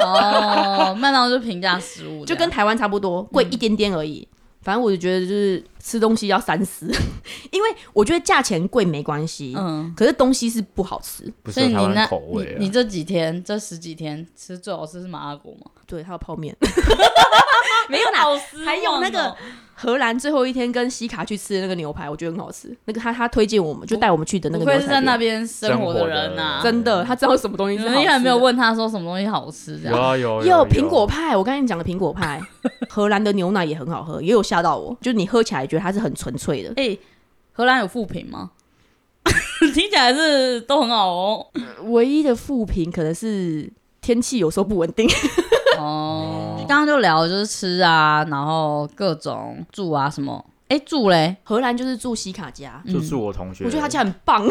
[0.00, 4.26] 哦，麦当劳就平价食物，就跟台湾差不多，贵一点点而已。
[4.62, 6.86] 嗯、反正我就觉得就是吃东西要三思，
[7.50, 15.70] 因为我觉得价钱贵没关系，嗯，可是东西是不好吃，不是台湾口味、啊、你你这几天这十几天吃最好吃是麻辣锅吗？
[15.86, 16.56] 对，还有泡面，
[17.90, 18.24] 没有哪，
[18.64, 19.36] 还有那个。
[19.82, 22.72] 荷兰最后一天跟西卡去吃的那个牛排，我觉得很好吃。
[22.84, 24.74] 那个他他推荐我们，就带我们去的那个牛排。
[24.74, 28.00] 不会是在那边生活的人呐，真的，他知道什么东西是好吃。
[28.00, 29.76] 你还没有问他说什么东西好吃？
[29.82, 32.40] 这样有有有苹果派，我刚才你讲的苹果派，
[32.88, 36.72] 荷兰的牛奶也很好喝，也有吓到我，就你喝起来觉得它是很纯粹的。
[36.80, 36.96] 哎，
[37.50, 38.52] 荷兰有负评吗？
[39.74, 41.46] 听起来是都很好哦。
[41.86, 43.68] 唯一的负评可能是
[44.00, 45.08] 天气有时候不稳定。
[45.78, 54.46] 哦，刚刚就聊就是吃啊，然后各种住啊什么，哎住嘞，荷兰就是住西卡家，就住我同学，我觉得他家很棒，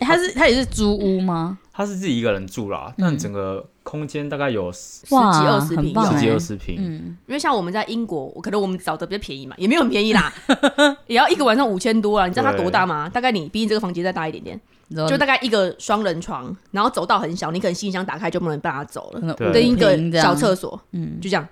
[0.00, 1.58] 他是他也是租屋吗？
[1.76, 10.32] 他是自己一个人住啦，但整个空间大概有十几二十平，十几二十平，嗯，因为像我们在英国，可能我们找的比较便宜嘛，也没有很便宜啦，
[11.08, 13.08] 也要一个晚上五千多啊，你知道它多大吗？
[13.08, 14.60] 大概你比你这个房间再大一点点。
[15.08, 21.48] 就大概一个双人床，然后走道很小，你可能行李箱打开就不能办法走了，跟一个小厕所，嗯，就这样。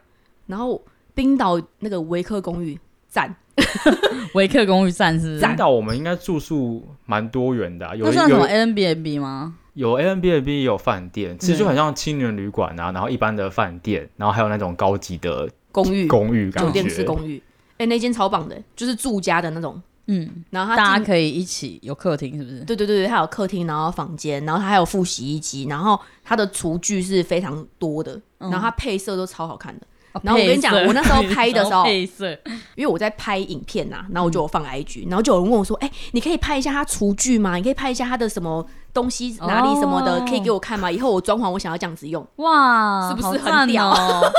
[0.46, 0.80] 然后
[1.14, 3.34] 冰岛那个维克公寓赞，
[4.34, 9.54] 维克公寓站是冰岛，我们应该住宿蛮多元的，有算什么 Airbnb 吗？
[9.74, 17.42] 有 Airbnb 也有饭店，其实就很像青年旅馆啊，然后一般的饭店，然后还有那种高级的公寓，公寓酒店式公寓。
[17.78, 19.80] 哎，那间超棒的，就是住家的那种。
[20.06, 22.60] 嗯，然后他大家可以一起有客厅，是不是？
[22.64, 29.86] 对对对对，他有客厅，然后房间，然后他还有附洗衣机，然后他的厨具是非常多的，嗯、然后他配色都超好看的。
[30.12, 32.30] 哦、然后我跟你讲，我那时候 拍的时候，配色，
[32.74, 37.54] 因为我在拍影片呐、啊，然后我就有放 IG，、嗯、然后就有人问我说：“哎、欸，你可以拍一下他厨具吗？
[37.56, 40.90] 你可以拍一下他的什么东西哪里什么的，哦、可以给我看吗？
[40.90, 44.22] 以后我装潢我想要这样子用，哇，是不是很屌？”哦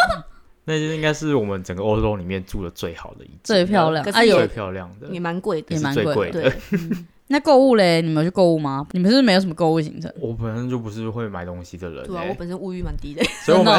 [0.65, 6.53] 那就应该是我们整个欧洲里面住的最好的一间，最漂亮，哎呦，最漂亮的，也蛮贵的，也蛮贵的。
[7.27, 8.01] 那购物嘞？
[8.01, 8.87] 你们有去购物吗？
[8.91, 10.09] 你们是不是没有什么购物行程？
[10.21, 13.73] 我本身就不是会买东西的人，对啊，我本身物欲蛮低的， 所以我们，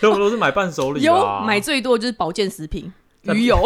[0.00, 1.00] 所以我们都是买伴手礼。
[1.00, 1.14] 有
[1.46, 3.58] 买最多就是保健食品、鱼油，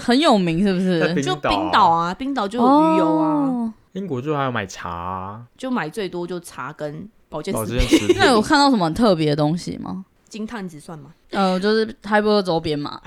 [0.00, 1.22] 很有名，是不是？
[1.22, 3.74] 就冰岛啊，冰岛就有鱼油啊。
[3.94, 8.14] 英国就还有买茶，就买最多就茶跟保健食品。
[8.18, 10.04] 那有看到什么很特别的东西吗？
[10.28, 11.10] 金探子算吗？
[11.30, 13.00] 呃，就是哈利波特周边嘛。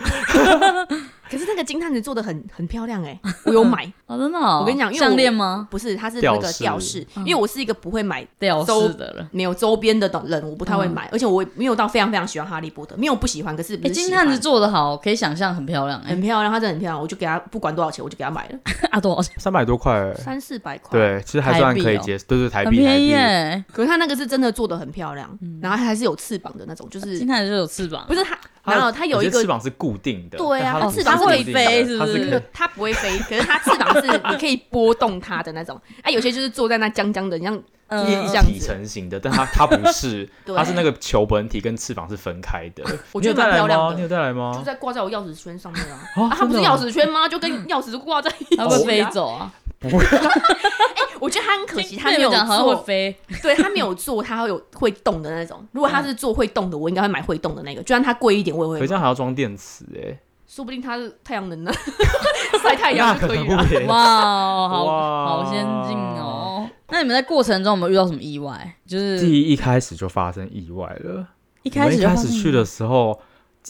[1.29, 4.39] 可是那个金探子做的很很漂亮哎， 我有买哦，真的。
[4.39, 5.67] 我跟你讲，项链吗？
[5.69, 7.05] 不是，它是那个吊饰。
[7.17, 11.09] 因为我是一个不会买吊饰的人，没有周边的人，我不太会买。
[11.11, 13.55] 而且我没有到非常非常喜欢哈利波特，没有不喜欢。
[13.55, 17.01] 可是金探子做的好，可以想象很漂亮，很漂亮，它真的很漂亮。
[17.01, 18.59] 我就给他不管多少钱，我就给他买了。
[18.91, 19.33] 啊，多少钱？
[19.37, 20.99] 三百多块，三四百块。
[20.99, 22.77] 对，其实还算可以接受，对对，台币。
[22.77, 23.65] 很便宜耶。
[23.71, 25.29] 可是它那个是真的做的很漂亮，
[25.61, 28.37] 然后还是有翅膀的那种，就是金探子就有翅膀，不是它。
[28.63, 32.41] 然后它有一个翅膀是固定的，对啊，它翅膀会飞，是不是？
[32.53, 35.80] 它不会飞，可是它翅膀是你可以拨动它的那种。
[36.01, 37.58] 哎， 有些就是坐在那僵僵的，像
[38.45, 42.84] 体成型的，但它它不是， 它是那个球本体跟翅膀是分开的。
[43.13, 44.53] 我觉得蛮漂亮的，你有带来吗？
[44.56, 46.30] 就在挂在我钥匙圈上面啊。
[46.36, 47.27] 它不是钥匙圈吗？
[47.27, 49.51] 就跟钥匙挂在一起，它会飞走啊。
[49.80, 55.63] 不会，哎，我觉得它很可惜，它没有做飞，对，它没有做，它会有会动的那种。
[55.71, 58.80] 如果它是做会动的，我应该会买会动的那个，就算它贵一点，我也会。
[58.80, 61.71] 可这样还要装电池哎，说不定它是太阳能呢，
[62.63, 63.39] 晒太阳可以。
[63.86, 64.86] 哇，好
[65.43, 66.67] 好先进哦。
[66.89, 68.75] 那你们在过程中有没有遇到什么意外？
[68.88, 71.27] 就是第一一开始就发生意外了。
[71.63, 73.19] 一开始一开始去的时候。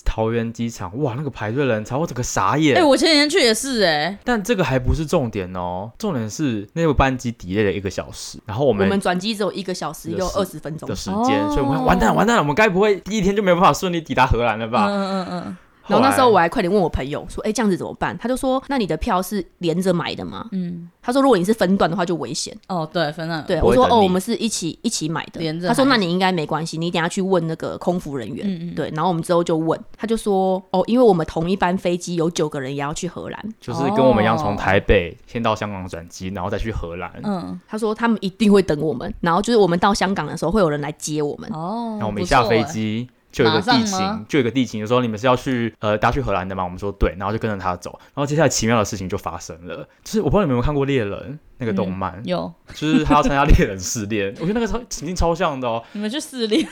[0.05, 2.75] 桃园机场，哇，那个排队人潮，我整个傻眼。
[2.75, 4.19] 哎、欸，我前几天去也是哎、欸。
[4.23, 14.85] 但这个还不是重点哦，重点是那个班机 delay 了一个小时，然后我们我们转机只有一个小时又二十分钟的时间，哦、所以我们完蛋了，完蛋了，我们该不会第一天就没有办法顺利抵达荷兰了吧？
[14.87, 15.57] 嗯嗯嗯。
[15.87, 23.43] 然后那时候我还快点问我朋友说：“哎，这样子怎么办？”他就说：“那你的票是连着买的吗？”嗯，他说：“如果你是分段的话，就危险。”哦，对，分段。
[23.47, 25.67] 对，我说：“哦，我们是一起一起买的。”连着。
[25.67, 28.75] 他说：“那你应该没关系，你等下去问那个空服人员。”嗯嗯。
[28.75, 41.49] 对，然后我们之后就问，他就说：“哦，因为我们同一班飞机有九个人也要去荷兰，就是跟我们一样从台北先到香港转机，然后再去荷兰。”嗯，他说他们一定会等我们，然后就是我们到香港的时候会有人来接我们。
[41.53, 43.07] 哦，然后我们一下飞机。
[43.37, 46.63] 就有一个地勤，就有一个地勤就说，你们是要去呃搭去荷兰的吗？
[46.63, 55.83] 我们说对，然后就跟着他走，然后接下来奇妙的事情就发生了，就是我不知道你们有没有看过猎人那个动漫，有，就是他要参加猎人试炼， 我觉得那个超情境超像的哦。
[55.91, 56.67] 你们去试炼，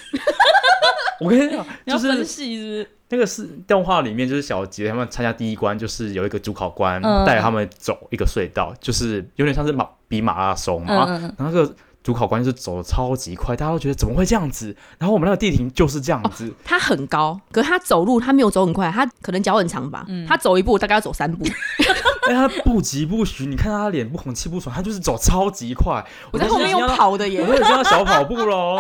[1.22, 11.76] 我跟你讲， 就是那个是动画里面就是小杰他们参加第一关，就是有一个主考官带他们走一个隧道，就是有点像是马比马拉松嘛，然后那个。
[12.06, 14.76] 主考官就是走的超级快，大家都觉得怎么会这样子？
[15.00, 21.44] 然后我们那个地勤就是这样子，他很高，可是他走路他没有走很快，他可能脚很长吧，他走一步大概要走三步，
[22.30, 26.06] 哎，他不疾不徐，你看他脸不红气不喘，他就是走超级快。
[26.30, 28.80] 我在后面用跑的耶，我有像小跑步喽。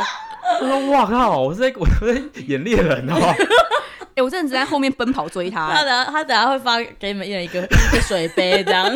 [0.61, 3.15] 我说哇靠，我在我在演猎人哦。
[4.13, 8.87] 哎，我真的在后面奔跑追他，他等下他等下会发给你们一人一个一个水杯这样。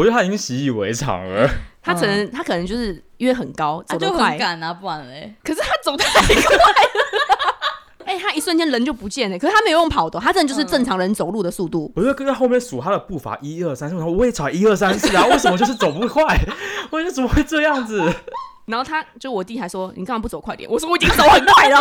[0.00, 1.46] 我觉得他已经习以为常了。
[1.82, 5.34] 他可能他可能就是因为很高，走得快，赶啊，不然嘞。
[5.44, 9.38] 可是他走太快了， 哎，他一瞬间人就不见了。
[9.38, 11.92] 可是他没有用跑的，他真的就是正常人走路的速度。
[11.94, 16.24] 我就跟在后面数他的步伐，一二三四，我也踩一二三四啊，为什么就是走不快？
[16.90, 18.02] 我觉得怎么会这样子？
[18.66, 21.78] 然后他就我弟还说：“你干嘛不走快点？”我说：“我已经走很快了。”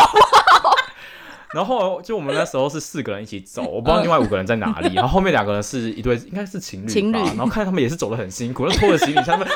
[1.56, 4.94] 然后就我们那时候是四个人一起走，我不知道另外五个人在哪里。
[4.94, 6.94] 然后后面两个人是一对，应该是情侣吧。
[6.94, 7.18] 情侣。
[7.18, 9.48] 然后看他们也是走的很辛苦，那拖着行李，他们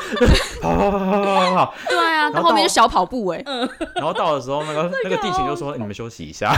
[0.62, 1.75] 跑跑跑跑跑跑。
[1.88, 3.43] 对啊，然后后面就小跑步哎。
[3.95, 6.51] 然后到的时候，那个 那个地勤就说：“你们休息一下。”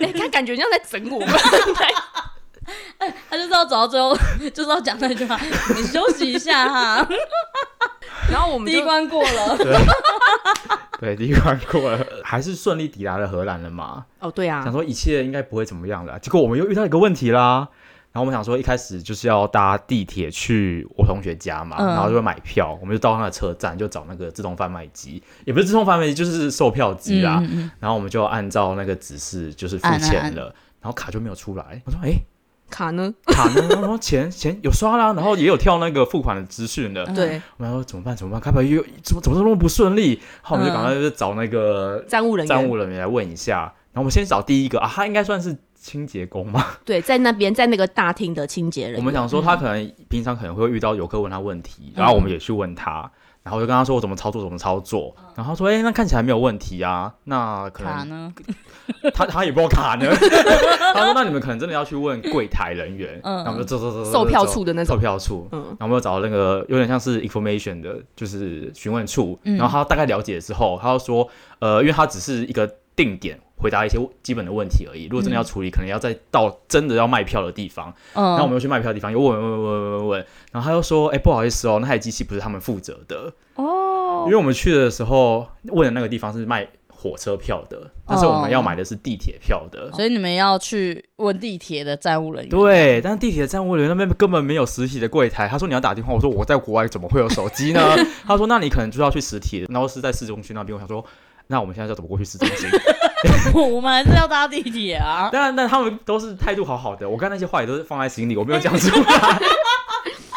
[0.00, 1.28] 哎，他感觉像在整我们。
[2.98, 4.16] 哎，他就是要走到最后，
[4.54, 5.38] 就是要讲那句话
[5.76, 7.06] ：“你休息一下哈。”
[8.30, 9.58] 然后我们第一关过了。
[11.00, 14.04] 对，第一关过了，还是顺利抵达了荷兰了嘛？
[14.18, 17.68] 哦，对啊，想说一切应该不会怎么样了，结果我们又遇到一个问题啦。
[18.10, 27.38] 然后我们想说，一开始就是要搭地铁去我同学家嘛，嗯、然后就会买票，我们就到那个车站就找那个自动贩卖机，也不是自动贩卖机，就是售票机啦。
[27.42, 31.80] 嗯嗯，然后我们就按照那个指示，就是付钱了，按按然后卡就没有出来。
[31.84, 32.14] 我说，哎。
[32.70, 33.12] 卡呢？
[33.26, 33.68] 卡呢？
[33.80, 37.04] 然后钱钱有刷啦，然后也有跳那个付款的资讯的。
[37.06, 38.16] 对，我们说怎么办？
[38.16, 38.40] 怎么办？
[38.40, 40.14] 开牌又怎么怎么那么不顺利？
[40.42, 43.72] 然后我们就赶快就找那个站务人员，站务人员来问一下。
[43.92, 46.64] 然后我们先找第一个啊，他应该算是清洁工嘛？
[46.84, 48.98] 对，在那边在那个大厅的清洁人员。
[49.00, 53.10] 我们想说他可能平常可能会遇到游客问他问题，然后我们也去问他。
[53.48, 58.34] 然后我就跟他说我怎么操作怎么操作，然后他说哎、欸、那看起来没有问题啊，那可能卡呢？
[59.14, 60.06] 他他也不知道卡呢。
[60.92, 71.26] 他说那你们可能真的要去问柜台人员，嗯，然后我们就走走走，售票处的那种售票处，嗯，然后我们就找到那个有点像是 information 的，就是询问处，嗯、然后他大概了解之后，他就说
[71.60, 73.40] 呃，因为他只是一个定点。
[73.58, 75.04] 回答一些基本的问题而已。
[75.04, 77.92] 如果真的要处理，嗯、可能要再到真的要卖票的地方。
[78.14, 92.50] 嗯，然后我们又去卖票的地方，又问问问问问问，然后他又说：“哎、欸，不好意思哦，那台机器不是他们负责的哦。”因为我们去的时候问的那个地方是卖火车票的，但是我们要买的是地铁票的，所以你们要去问地铁的站务人员。
[92.50, 97.80] 对，但是地铁的站务人员那边根本没有实体的柜台，他说你要打电话，我说我在国外怎么会有手机呢？
[98.26, 100.74] 他说那你可能就要去实体，然后是在市中心那边。
[100.74, 101.04] 我想说，
[101.46, 102.68] 那我们现在要怎么过去市中心？
[103.54, 105.28] 我们还是要搭地铁啊。
[105.32, 109.04] 当然，但他们都是态度好好的，我刚那些话也都是放在心里，我没有讲出来。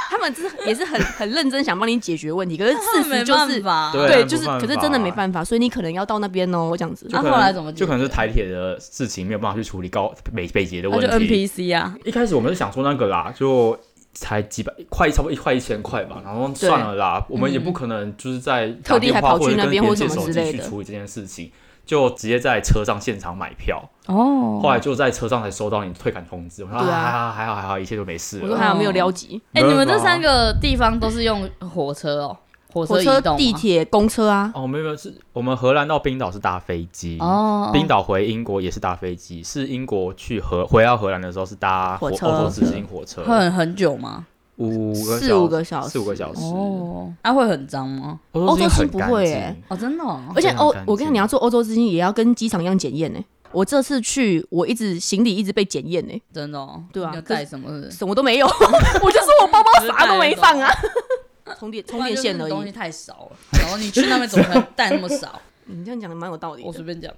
[0.10, 3.62] 他们是也是很很认真想帮你解决问题，可是事实就是
[3.94, 7.08] 对，就是可是真的没办法，所以你可能要到那边哦，这样子。
[7.10, 7.72] 那后来怎么？
[7.74, 11.08] 就可能是台铁的事情没有办法去处理高北北捷的问题。
[11.08, 13.76] 就 NPC 啊，一开始我们是想说那个啦，就
[14.13, 21.52] 才几百块，差不多一块一千块吧，然后算了啦，我们也不可能就是在特地还跑去那边或者什么之类的去处理这件事情。
[21.92, 26.64] 就直接在车上现场买票哦，后来就在车上才收到你退款通知。
[26.64, 28.40] 我说啊，还好还好还好，一切都没事。
[28.42, 29.42] 我说还好没有撩急。
[29.52, 32.38] 哎，你们这三个地方都是用火车哦，
[32.72, 34.50] 火车、地铁、公车啊？
[34.56, 43.22] 哦，没有没有，是我们荷兰到冰岛是搭飞机哦，冰岛回英国也是搭飞机，是英国去荷回到荷兰的时候是搭火车，欧洲之星火车。
[43.24, 44.26] 会很很久吗？
[44.67, 47.12] 五个四五个小时，四五个小时哦。
[47.24, 48.19] 它会很脏吗？
[48.34, 50.04] 欧洲之星不会哎，哦真的。
[50.36, 53.19] 而且欧，我跟你讲，你要做欧洲之星也要跟机场一样检验呢。
[53.52, 56.21] 我这次去，我一直行李一直被检验呢。
[56.34, 56.58] 真的？
[56.58, 57.12] 哦对啊。
[57.13, 57.69] 要带什么？
[57.91, 58.47] 什么都没有，
[59.04, 60.71] 我就说我包包啥都没放啊。
[61.60, 62.50] 充电充电线而已。
[62.50, 65.41] 东西太少了，然后你去那边怎么可能带那么少？
[65.65, 66.63] 你这样讲的蛮有道理。
[66.63, 67.12] 我随便讲。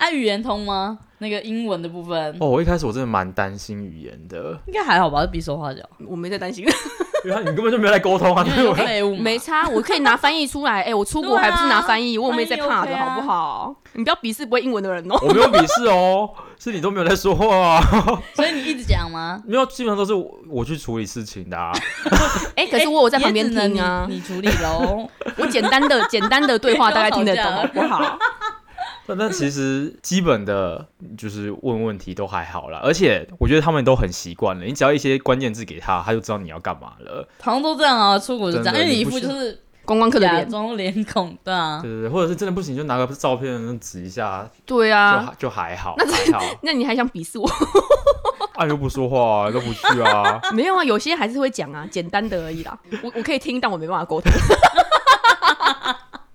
[0.00, 0.98] 爱语言通吗？
[1.18, 2.34] 那个英文的部分。
[2.40, 6.64] 哦，我一开始我真的蛮担心语言的，应该还好吧，是比手画脚，我没在担心，
[7.26, 8.42] 因为你根本就没有在沟通啊，
[8.74, 13.76] 对没差，我可以拿翻译出来，哎，我出国还不是拿翻译，我没在怕的好不好？
[13.92, 17.82] 你不要鄙视不会英文的人哦，我没有鄙视哦，是你都没有在说话，
[18.34, 19.42] 所以你一直讲吗？
[19.46, 20.14] 没有，基本上都是
[20.48, 21.72] 我去处理事情的，啊。
[22.56, 28.18] 哎，可是我有在旁边听啊，你处理喽，我简单的简单的对话大概听得懂，好不好？
[29.18, 34.64] 但其实基本的就是问问题都还好啦，而且我觉得他们都很习惯了。
[34.64, 37.26] 你只要一些关键字给他，他就知道你要干嘛了。
[37.40, 46.44] 好像都这样啊，出国就这样，因为你一副就是观光客的脸，脸孔，对啊，对对对，或者是真的不行，就拿个照片指一下，对啊，就就还好，那还好。
[46.62, 47.48] 那你还想鄙视我？
[48.54, 50.38] 啊，又不说话，都不去啊？
[50.52, 52.78] 没有啊，有些还是会讲啊，简单的而已啦。
[53.02, 54.30] 我我可以听，但我没办法沟通。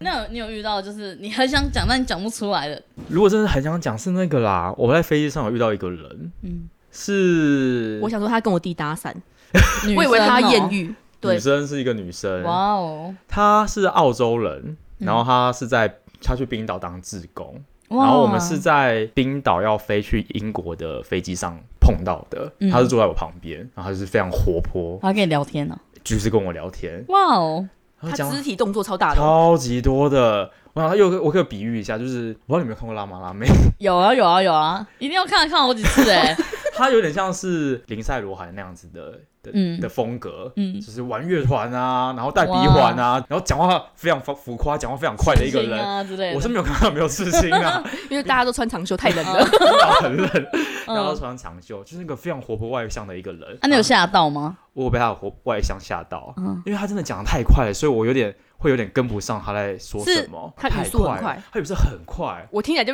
[0.05, 2.79] 那你有遇到就是你很想讲但你讲不出来的？
[3.09, 4.73] 如果真的很想讲，是那个啦。
[4.77, 9.11] 我在飞机上有遇到一个人，嗯，是我想说他跟我弟搭讪，
[9.97, 10.93] 我以为他艳遇。
[11.21, 15.91] 女生是一个女生，哇哦，她是澳洲人，然后她是在
[16.21, 22.51] 她去冰岛当志工，然后我们是在冰岛要飞去英国的飞机上碰到的。
[22.71, 27.03] 她是坐在我旁边，然后她就是非常活泼，她跟你聊天呢，就是跟我聊天。
[27.07, 27.67] 哇哦。
[28.05, 30.49] 他肢体动作超大的，超级多的。
[30.73, 33.45] 我想他又，我可以比喻一下，就是我不知道你有没有看过《辣妈辣妹》？
[33.79, 36.35] 有啊有啊有啊，一定要看看好几次哎。
[36.75, 39.17] 他有点像是林赛罗韩那样子的
[39.51, 46.33] 的的风格，嗯，就是玩乐团啊，然后戴鼻环啊，然后讲话非常浮浮夸，讲话非常快的一个人。
[46.35, 49.45] 我是没有看到没有刺青啊， 因为大家都穿长袖，太冷了，
[50.01, 50.29] 很冷，
[50.87, 53.57] 然后穿长袖，就是那个非常活泼外向的一个人。
[53.61, 54.57] 啊你有吓到吗？
[54.73, 56.61] 我有被他的活外向吓到，嗯。
[56.65, 60.53] 因为他真的讲的太快了，所以我有点会有点跟不上他在说什么。
[60.57, 62.93] 他语速很快，他语速很快，我听起来就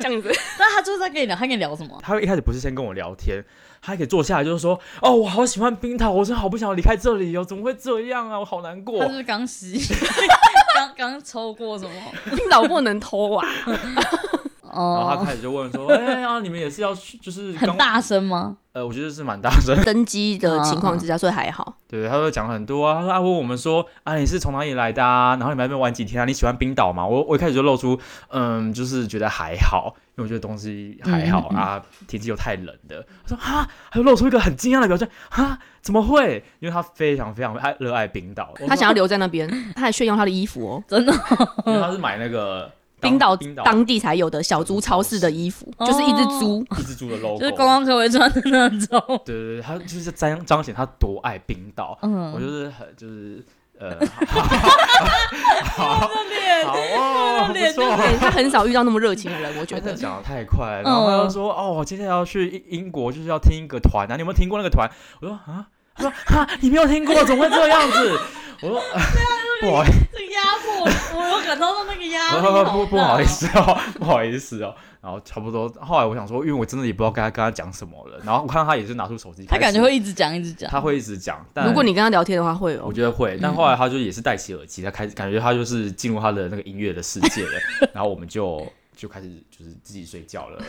[0.00, 0.30] 这样子。
[0.58, 1.98] 那他就是在跟你聊，他跟你聊什么？
[2.02, 3.44] 他一开始不是先跟我聊天，
[3.80, 8.38] 他还可以坐下来，就是说：“哦，我好喜欢冰岛，我真的好不想离开这里哦，怎么会这样啊？
[8.40, 9.78] 我好难过。”他是不是刚洗，
[10.76, 11.92] 刚刚抽过什么？
[12.36, 13.46] 冰岛不能偷啊！
[14.76, 19.74] 然后他开始就问说：“哎呀，你们也是要去，就是很大声吗？”呃，我觉得是蛮大声。
[19.84, 21.78] 登机的情况之下，所以还好。
[21.88, 23.06] 对，他说讲很多啊。
[23.08, 25.30] 他问我们说：“啊，你是从哪里来的啊？
[25.36, 26.26] 然后你们来这边玩几天啊？
[26.26, 33.02] 你喜欢冰岛吗？”我我一开始就露出，嗯，就是觉得还好，因为我觉得东西还好啊，天气又太冷的。
[33.26, 36.44] 他说：“哈，还露出一个很惊讶的表情，哈，怎么会？
[36.60, 41.12] 因为他非常非常爱热爱冰岛，他想要留在那边，他还炫耀他的衣服哦，真的，
[41.64, 42.70] 因为他是买那个。”
[43.06, 49.02] 冰岛当地才有的小猪超市的衣服，就是一只猪，一只猪的 logo，就是观光客会穿的那种。
[49.24, 51.98] 对对对，他就是彰彰显他多爱冰岛。
[52.02, 53.44] 嗯，我就是很就是
[53.78, 53.94] 呃，
[55.76, 57.96] 好，脸，好哦，不错。
[58.18, 59.92] 他很少遇到那么热情的人，我觉得。
[59.94, 65.66] 讲的太快，然后他就说：“哦，我今天要去英国，就是要听一个团啊，你有没有听过那个团？”我说：“啊。”
[65.96, 68.18] 他说：“哈，你没有听过，怎么会这样子？”
[68.62, 68.80] 我说
[69.60, 70.84] ：“不好意思，这个压迫。”
[71.16, 72.70] 我我感受到那个压力。
[72.70, 74.74] 不不不好意思哦，不好意思哦。
[75.02, 78.18] 然后差不多，后来我想说，因为我真的也不知道跟他跟他讲什么了。
[78.24, 80.68] 然后我看到他也是拿出手机，他感觉会一直讲一直讲。
[80.70, 82.82] 他会一直讲，但如果你跟他聊天的话，会哦。
[82.86, 87.50] 我觉得会，但后来他就也是戴起耳机，他开始感觉他就是进入他的那个音乐的世界了。
[87.94, 88.66] 然后我们就
[88.96, 90.62] 就开始就是自己睡觉了。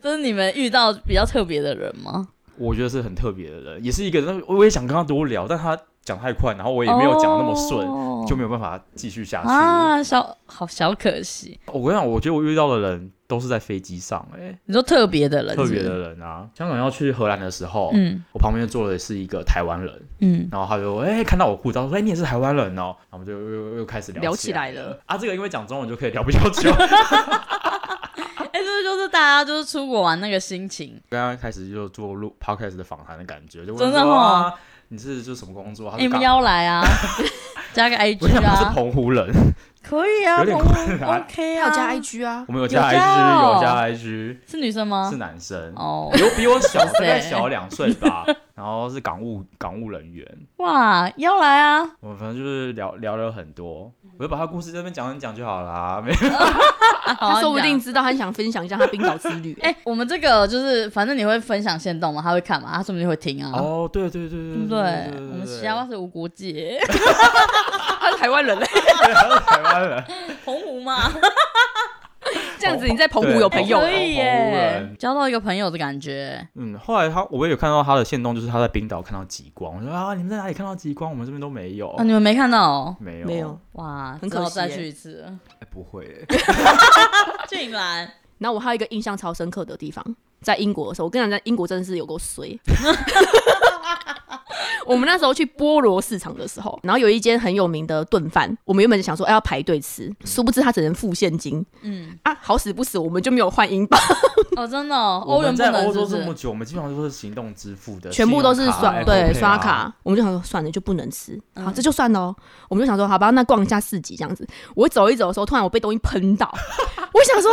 [0.00, 2.28] 这是你们遇到比较特别的人吗？
[2.58, 4.42] 我觉得是很特别的人，也是一个人。
[4.46, 5.78] 我也想跟他多聊，但他。
[6.04, 11.58] 讲太快，然后我也没有讲那么顺，oh, 就没有办法继续下去啊，小好小可惜。
[11.68, 16.46] 我跟你讲，我觉得我遇到的人都是在飞机上，哎，你说特别的人特别的人啊。
[16.54, 25.16] 香港要去荷兰的时候，嗯，我旁边坐的是一个台湾人，嗯，然后他就哎看到我护照说，哎你也是台湾人哦，然后我们就又又又开始聊起来了，聊起来了啊。
[25.16, 26.70] 这个因为讲中文就可以聊比较久。
[28.54, 31.00] 哎，这就是大家就是出国玩那个心情。
[31.10, 34.54] 刚刚开始就做录 podcast 的访谈的感觉，就真的吗？
[34.88, 35.92] 你是做什么工作？
[35.98, 36.80] 你们邀来啊，
[37.74, 38.60] 加个 IG 啊。
[38.60, 39.26] 我是澎湖人，
[39.82, 40.68] 可以啊，澎湖
[41.04, 42.44] OK 啊，加 IG 啊。
[42.46, 44.36] 我们有加 IG，有加 IG。
[44.48, 45.08] 是女生吗？
[45.10, 48.24] 是男生哦，有比我小，大概小两岁吧。
[48.54, 50.26] 然后是港务港务人员。
[50.58, 51.80] 哇，要来啊！
[52.00, 56.00] 我们反正就是聊聊了很多，我就把他故事这边讲一讲就好了。
[56.06, 56.16] 没有，
[57.18, 59.58] 他说不定知道，他想分享一下他冰岛之旅。
[59.62, 62.22] 哎，我们这个就是，反正你会分享限动吗？
[62.22, 62.70] 他会看吗？
[62.74, 63.50] 他说不定会听啊。
[63.54, 64.78] 哦，对对对对对，
[65.16, 66.78] 我们西瓜是无国界，
[68.00, 70.04] 他是台湾人嘞，他是台湾人，
[70.44, 71.10] 澎湖嘛。
[72.58, 76.46] 这样子你在澎湖有朋友，可以耶，交到一个朋友的感觉。
[76.54, 79.76] 嗯，后来他我也有看到他的线动，就是他在冰岛看到极光。
[79.76, 81.10] 我说啊，你们在哪里看到极光？
[81.10, 81.90] 我们这边都没有。
[81.90, 82.94] 啊，你们没看到？
[82.98, 83.58] 没有，没有。
[83.72, 85.24] 哇，很可惜，再去一次。
[85.60, 86.24] 哎，不会。
[87.48, 88.08] 俊然。
[88.38, 90.04] 然后我还有一个印象超深刻的地方，
[90.40, 92.58] 在英国的时候，我跟你讲，在英国真的是有够衰。
[94.86, 101.64] 我们那时候去菠萝市场的时候，然后有一间很有名的炖饭，我们原本就想说，哎，要排队吃，殊不知他只能付现金。
[101.82, 104.00] 嗯啊，好死不死，我们就没有换英镑。
[104.56, 105.44] 哦，真的，欧元。
[105.44, 109.92] 我们在欧洲这么久，我们基本上都是行动支付的，全部都是刷对刷卡。
[110.02, 111.40] 我们就想说，算了，就不能吃。
[111.56, 112.34] 好，这就算了。
[112.68, 114.46] 我们就想说，好吧，那逛一下市集这样子。
[114.74, 116.52] 我走一走的时候，突然我被东西喷到，
[117.12, 117.50] 我想说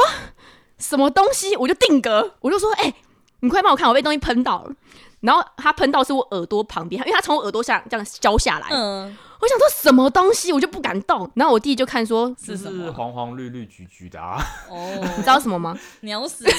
[0.77, 2.93] 什么东西，我就定格，我就说，哎，
[3.39, 4.71] 你快帮我看，我被东西喷到了。
[5.22, 8.67] 然后他喷到是我耳朵旁边，因为他从我耳朵下这样浇下来。
[8.72, 11.30] 嗯，我想说什么东西，我就不敢动。
[11.36, 14.43] 然后我弟就看说是什么，是黄黄绿绿橘橘的啊。
[14.69, 15.78] 哦，你知道什么吗？
[16.01, 16.43] 鸟屎。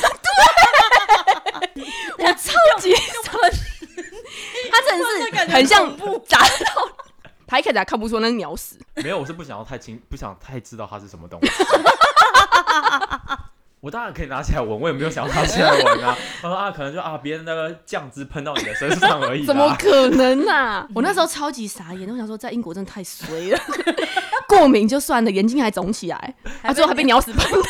[1.74, 1.84] 对，
[2.26, 3.52] 我超级喷。
[4.70, 5.10] 他真的是
[5.52, 5.90] 很像
[6.24, 6.46] 砸到，
[7.46, 8.78] 他一开始还看不出那是鸟屎。
[8.94, 11.50] 没有，我是不想要太清，不想太知道它是什么东西。
[13.82, 16.16] 我当然可以拿起来闻，我也没有想要拿起来闻啊。
[16.40, 19.42] 他说啊，可能就啊，别人那个酱汁喷到你的身上而已。
[19.44, 20.86] 怎么可能啊？
[20.94, 23.58] 我那时候超级傻眼，我想说在英国真的太衰了，
[24.46, 27.68] 过敏就算了，眼睛还肿起来，他最后还被鸟屎喷到。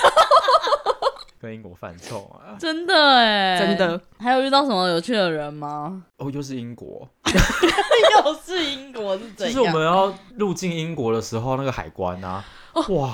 [1.40, 2.60] 跟英国犯冲啊！
[2.60, 3.98] 真的哎，真的。
[4.20, 6.02] 还有遇到什么有趣的人吗？
[6.18, 9.54] 哦，又是英国，又是英国是怎样？
[9.56, 12.44] 就是我们要入境英国的时候，那个海关啊，
[12.90, 13.10] 哇。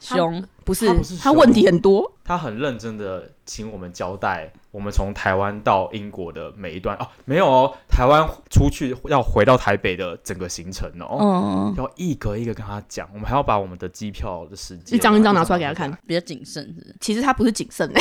[0.00, 0.44] 凶？
[0.64, 0.86] 不是，
[1.20, 2.12] 他问题很多。
[2.24, 6.96] 他很认真的请我们交代我们从台湾到英国的每一段。
[6.96, 16.96] 哦，没有哦，台湾出去要回到台北的整个行程哦，嗯，要一格一个跟他讲，我们还要把我们的机票的时间一张一张拿出来给他看，比较谨慎是。
[17.00, 18.00] 其实他不是谨慎哎，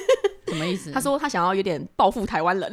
[0.48, 0.90] 什么意思？
[0.92, 2.72] 他说他想要有点报复台湾人，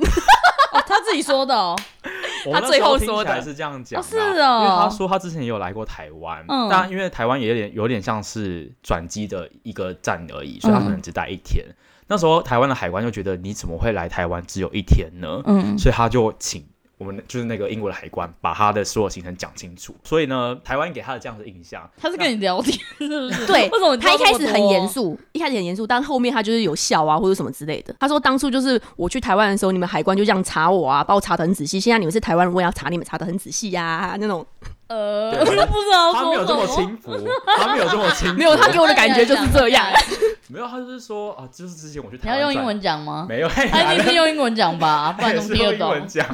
[0.87, 1.77] 他自己说的哦。
[2.51, 11.65] 他最后说的是这样讲，是哦，因为他说他之前也有来过台湾，但因为台湾也有点有点像是转机的一个站而已，所以他可能只待一天。
[12.07, 15.41] 那时候台湾的海关就觉得你怎么会来台湾只有一天呢？
[15.45, 16.65] 嗯，所以他就请。
[17.03, 19.93] 我们就是那个英国的海关，把他的所有行程讲清楚。
[20.03, 23.45] 所以呢，台湾给他的这样的印象，他是跟你聊天，是不是？
[23.45, 27.93] 对，为什么他一开始很严肃，一开始很严肃，但后面他就是有笑啊，或者什么之类的。
[27.99, 31.79] 他说当初就是我去台湾的时候，你们海关就这样查我啊，把我查的很仔细。
[31.79, 34.45] 现在你们是台湾人，我也要查你们查的很仔细呀、啊，那种。
[34.87, 37.11] 呃，我都不知道他没有这么轻浮，
[37.57, 39.85] 他没有这么轻 浮，没有，他给我的感觉就是这样。
[40.49, 43.25] 没有，他就是说啊，就是之前我去台湾，你要用英文讲吗？
[43.27, 45.87] 没有，他一定是用英文讲吧， 不然怎么听得懂？
[45.89, 46.27] 用英文讲，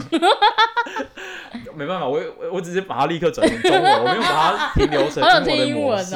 [1.75, 6.15] 没办法，我我我直接把它立刻转成中文，我没有把它停留成中文的模式。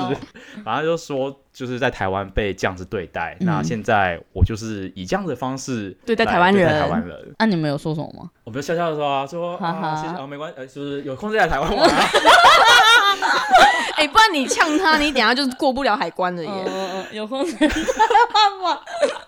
[0.65, 6.81] 反正就说就是在台湾被这样子对待，那现在我就是以这样的方式对待台湾人。
[6.81, 8.29] 台湾人，那你们有说什么吗？
[8.43, 11.95] 我们就笑笑的说啊，说啊，谢谢啊，没关系，呃，就是有空再来台湾玩啊？
[13.95, 16.49] 哎，不然你呛他，你等下就是过不了海关了耶。
[17.13, 17.57] 有空再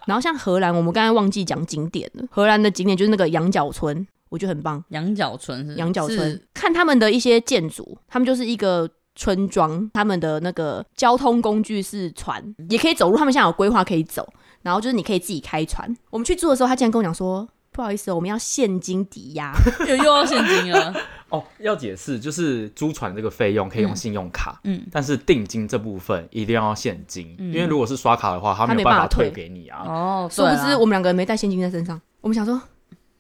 [0.08, 2.24] 然后像荷兰，我们刚才忘记讲景点了。
[2.32, 4.84] 荷兰的景点就是那个羊角村，我觉得很棒。
[4.90, 5.76] 羊角村是？
[5.76, 13.18] 羊角村，看他们的一些建筑，他们就是一个村庄，他们的那个交通工具是船，也可以走路。
[13.18, 14.28] 他们现在有规划可以走，
[14.62, 15.96] 然后就是你可以自己开船。
[16.10, 19.54] 我们去住的时候，他竟然跟我讲说：“不好意思，我们要现金抵押，
[19.88, 20.94] 又又要现金了。
[21.30, 29.84] ”哦，要解释就是租船这个费用可以用信用卡，嗯，但是定金这部分一定要现金，因为如果是刷卡的话，他没有办法退给你啊。
[29.88, 32.62] 哦，殊不知我们两个人没带现金在身上，我们想说。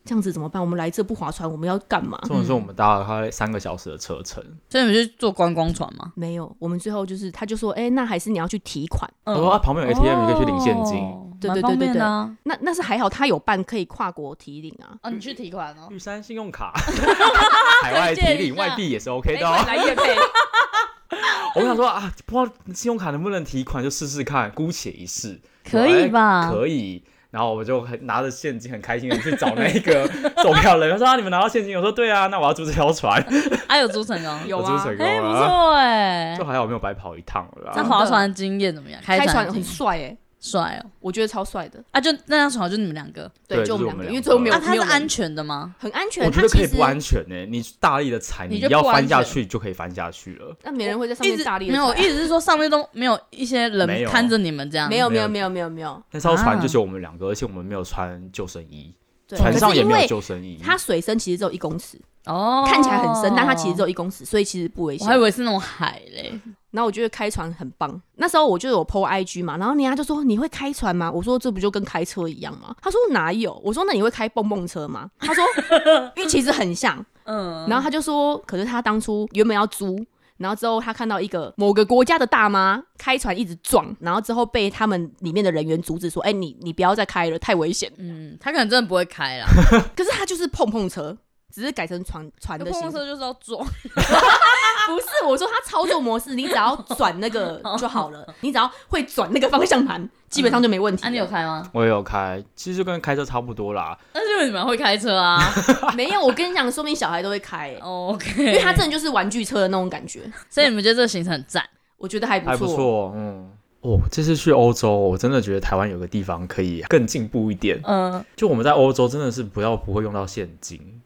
[0.05, 0.61] 这样子怎么办？
[0.61, 2.19] 我们来这不划船，我们要干嘛？
[2.21, 6.13] 这种说我们搭了快三个小时的车程，所以你们去坐观光船吗？
[6.15, 9.09] 没有，我们最后就是他就说，哎，那还是你要去提款。
[9.23, 11.01] 我说啊，旁边有 ATM，你可以去领现金。
[11.41, 11.99] 对对对对对。
[11.99, 14.95] 那那是还好，他有办可以跨国提领啊。
[15.03, 15.87] 哦，你去提款哦。
[15.91, 16.71] 玉山信用卡，
[17.83, 19.41] 海外提领外币也是 OK 的。
[19.41, 20.15] 来业配。
[21.55, 25.39] 我们想说啊，不知道信用卡能不能提款，就试试看，姑且一试。
[25.69, 26.51] 可以吧？
[26.51, 27.03] 可以。
[27.31, 30.07] 然后我就很拿着现金，很开心的去找那个
[30.43, 30.91] 售票人。
[30.91, 33.21] 他说：“啊，你们拿到现金？”我说：“对啊，那我要租这条船。
[33.67, 34.39] ”啊有租成功？
[34.47, 37.73] 有租成功， 哎，不错哎，就还好没有白跑一趟了。
[37.75, 38.99] 那划船的经验怎么样？
[39.03, 40.17] 开船很帅哎。
[40.45, 41.99] 帅哦，我觉得超帅的啊！
[41.99, 44.53] 就那张床，就你们两个，对，就我们两个，因为最后没有。
[44.53, 45.73] 那它是安全的吗？
[45.79, 46.23] 很安全。
[46.23, 47.45] 我觉得可以不安全呢。
[47.47, 50.55] 你大力的踩，你要翻下去就可以翻下去了。
[50.61, 51.71] 那没人会在上面大力。
[51.71, 54.87] 没有，意思是说上面都没有一些人看着你们这样。
[54.87, 55.99] 没有，没有，没有，没有，没有。
[56.11, 58.93] 那艘船就是我们两个，而且我们没有穿救生衣，
[59.29, 60.59] 船上也没有救生衣。
[60.63, 65.07] 它水深其实只有一公尺哦，看起来很深，但它其实只有一公尺，所以其实不危险。
[65.07, 66.39] 我还以为是那种海嘞。
[66.75, 68.01] 然后我觉得开船很棒。
[68.15, 71.09] 那时候我就有 po IG 嘛，然后人家就说，你会开船吗？
[71.09, 72.75] 我说这不就跟开车一样吗？
[72.81, 73.59] 他说哪有？
[73.63, 75.09] 我说那你会开蹦蹦车吗？
[75.17, 75.43] 他说
[76.17, 77.03] 因为其实很像。
[77.23, 77.65] 嗯。
[77.69, 80.05] 然后他就说，可是他当初原本要租，
[80.37, 87.89] 然后之后他看到一个某个国家的大妈开船一直撞，然后之后被他们里面的人员阻止说，哎，你你不要再开了，太危险。
[87.97, 89.45] 嗯，他可能真的不会开了。
[89.95, 91.17] 可是他就是碰碰车。
[91.55, 101.01] 只是改成船船的形式，车就是要撞， 不是我说它操作模式，你只要转那个 就好了，你只要会转那个方向盘，基本上就没问题。
[101.05, 101.65] 那你有开吗？
[101.71, 103.97] 我也有开，其实就跟开车差不多啦。
[104.11, 105.39] 但是因为你们会开车啊？
[105.95, 107.73] 没有，我跟你讲，说明小孩都会开。
[107.81, 111.63] OK，因为它真的就是玩具车的那种感觉，所以你们觉得这个行程很赞？
[111.95, 113.13] 我觉得还不错，还不错。
[113.15, 113.49] 嗯，
[113.79, 117.79] 哦，这次去欧洲，我真的觉得台湾有个地方可以更进步一点。
[117.85, 121.01] 嗯，就我们在欧洲真的是不要不会用到现金。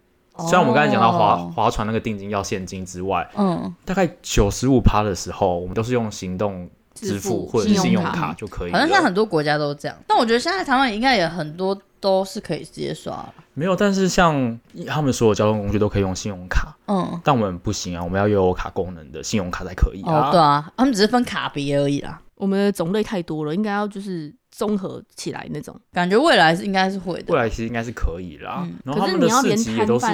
[0.47, 8.71] 虽然我们刚才讲到划划船那个定金要现金之外，嗯，大概九十五趴的时候，我们都是用行动支付或者是信用卡就可以。
[8.71, 13.25] 好像现在很多国家都这样，但我觉得现在台湾应该也很多都是可以直接刷。
[13.53, 20.29] 没有，但是像他们所有交通工具都可以用信用卡，嗯，但我们不行啊，我们要有卡功能的信用卡才可以啊。
[20.29, 22.21] 哦，对啊，他们只是分卡别而已啦。
[22.35, 24.33] 我们的种类太多了，应该要就是。
[24.59, 27.33] 综合起来那种感觉，未来是应该是会的。
[27.33, 28.67] 未来其实应该是可以啦。
[28.83, 30.07] 然后他们的市集也都是，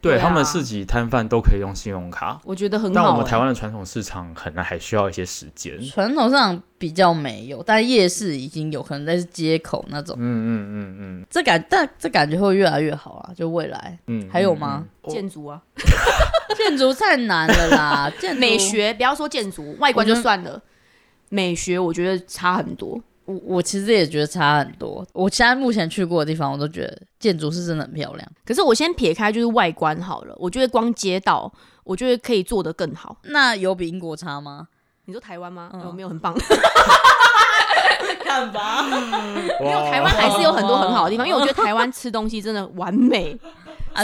[0.00, 2.94] 对他们市集摊贩都可以用信用卡，我觉得很好。
[2.94, 5.82] 但我们台湾的传统市场可能还需要一些时间。
[5.82, 10.14] 传统市场比较没有，但夜市已经有可能在街口那种。
[10.16, 13.34] 嗯嗯嗯嗯，这感但这感觉会越来越好啊！
[13.34, 14.86] 就未来，嗯，还有吗？
[15.08, 15.60] 建筑啊，
[16.56, 18.12] 建筑太难了啦。
[18.20, 20.62] 建美学不要说建筑，外观就算了，
[21.30, 23.02] 美学我觉得差很多。
[23.28, 25.06] 我我其实也觉得差很多。
[25.12, 28.26] 我现在目前去过的地方，我都觉得建筑是真的很漂亮。
[28.46, 31.52] 可是我先撇开就是外观好了，我觉得光街道，
[31.84, 33.18] 我觉得可以做得更好。
[33.24, 34.68] 那有比英国差吗？
[35.04, 35.68] 你说台湾吗？
[35.74, 36.34] 有、嗯、没有很棒。
[38.24, 38.82] 看吧，
[39.60, 43.38] 没有台湾还是有很多很好的地方，因为我觉得台湾吃东西真的完美。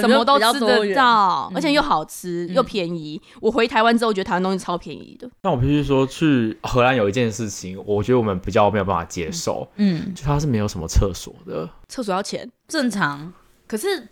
[0.01, 3.21] 什么都吃得到，而且又好吃又便宜。
[3.41, 5.29] 我回台湾之后，觉得台湾东西超便宜的。
[5.43, 9.69] 那我必须说，去荷兰有一件事情，我觉得我们比较没有办法接受。
[9.77, 13.33] 嗯，就它是没有什么厕所的，厕所要钱，正常。
[13.67, 14.09] 可是。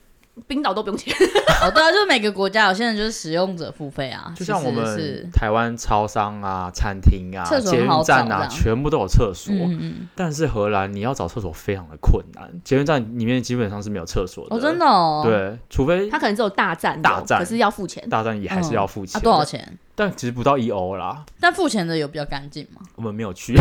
[0.46, 1.14] 冰岛都不用钱
[1.62, 9.54] 哦，对啊，就是每个国家有些人就是使用者付费啊，就像我们是台湾超商啊、餐厅啊、捷运站啊，全部都有厕所。
[9.54, 10.08] 嗯嗯。
[10.16, 14.56] 但是荷兰你要找厕所非常的困难，捷运站里面基本上是没有厕所的。
[14.56, 15.22] 哦，真的哦。
[15.24, 19.20] 对，除非他可能只有大站，大站可是要付钱，大站也还是要付钱。
[19.20, 19.78] 啊，多少钱？
[19.94, 21.22] 但其实不到一欧啦。
[21.38, 22.80] 但付钱的有比较干净吗？
[22.96, 23.54] 我们没有去。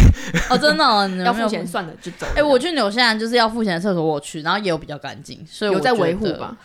[0.49, 2.25] 哦，真的哦， 要付钱算了就走。
[2.35, 6.55] 哎，我去纽西兰就是要付钱的厕所，我去，然后也有比较干净，所以我有在维护吧。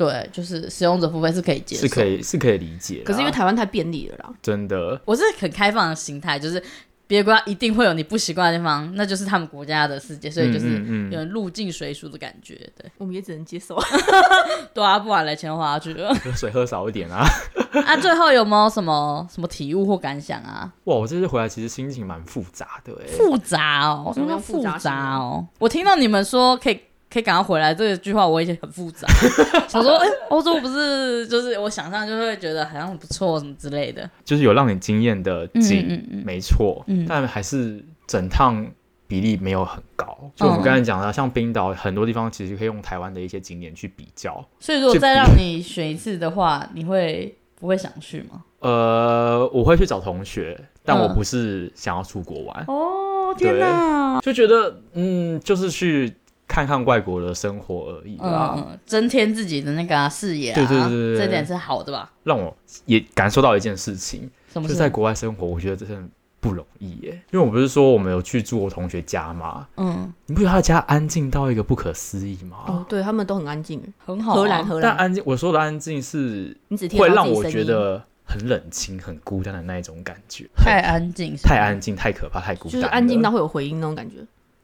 [0.00, 3.02] 对，就是使用者付费是可以接受，是可以是可以理解。
[3.04, 4.98] 可是因为台湾太便利了啦，真的。
[5.04, 6.62] 我是很开放的心态，就是
[7.06, 10.78] 别的国家一定会有你不习惯的地方，那就是他们国家的世界，所以就是
[11.10, 12.54] 有人入境随俗的感觉。
[12.74, 13.78] 对，我们也只能接受。
[14.72, 17.22] 对啊，不然来钱花去了， 水喝少一点啊。
[17.86, 20.72] 啊，最后有没有什么什么体悟或感想啊？
[20.84, 25.46] 哇，我这次回来其实心情蛮复杂的，哎，复杂哦，什么叫复杂哦？
[25.58, 26.80] 我听到你们说可以。
[27.12, 29.08] 可以赶快回来这句话，我已经很复杂。
[29.66, 38.64] 想说，哎、欸，欧洲不是就是我想象就会觉得好像不错什么之类的，就是有让你惊艳的景，嗯嗯嗯没错，嗯、但还是整趟
[39.08, 40.16] 比例没有很高。
[40.36, 44.46] 就我们刚才讲的，嗯、像冰岛很多地方其实可以用台湾的一些景点去比较。
[44.60, 48.44] 所以如果再让你选一次的话，你会不会想去吗？
[48.60, 52.64] 呃，我会去找同学，但我不是想要出国玩。
[52.68, 54.20] 嗯、哦，天哪！
[54.20, 56.14] 就觉得嗯，就是去。
[56.50, 62.10] 看看外国的生活而已啦，嗯，增添自己的那个视野啊，对对对对，这点是好的吧？
[62.24, 62.52] 让我
[62.86, 64.74] 也感受到一件事情，什么事？
[64.74, 66.02] 就是在国外生活，我觉得真的
[66.40, 67.12] 不容易耶。
[67.30, 69.68] 因为我不是说我们有去住我同学家吗？
[69.76, 72.56] 嗯，你不觉得他家安静到一个不可思议吗？
[72.66, 74.82] 哦，对他们都很安静，很好，荷兰荷兰。
[74.82, 76.56] 但安静，我说的安静是
[76.98, 80.48] 会让我觉得很冷清、很孤单的那一种感觉。
[80.56, 84.16] 太安静，太安静，太可怕，太孤单，就是安静到会有回音那种感觉。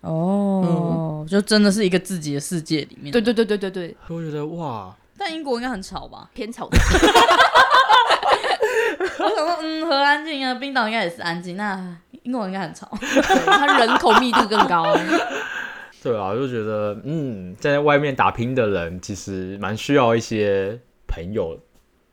[0.07, 3.11] 哦，嗯、就真的是一个自己的世界里面。
[3.11, 6.31] 对对对对对对，我觉得哇，但英国应该很吵吧？
[6.33, 6.67] 偏吵。
[6.67, 6.77] 我
[9.19, 12.89] 想说，嗯，荷兰静啊，冰岛应该也是安静，那英国应该很吵，
[13.47, 14.97] 它人口密度更高。
[16.03, 20.79] 对啊，就觉得嗯，在外面打拼的人其实蛮需要一些
[21.09, 21.59] 朋友，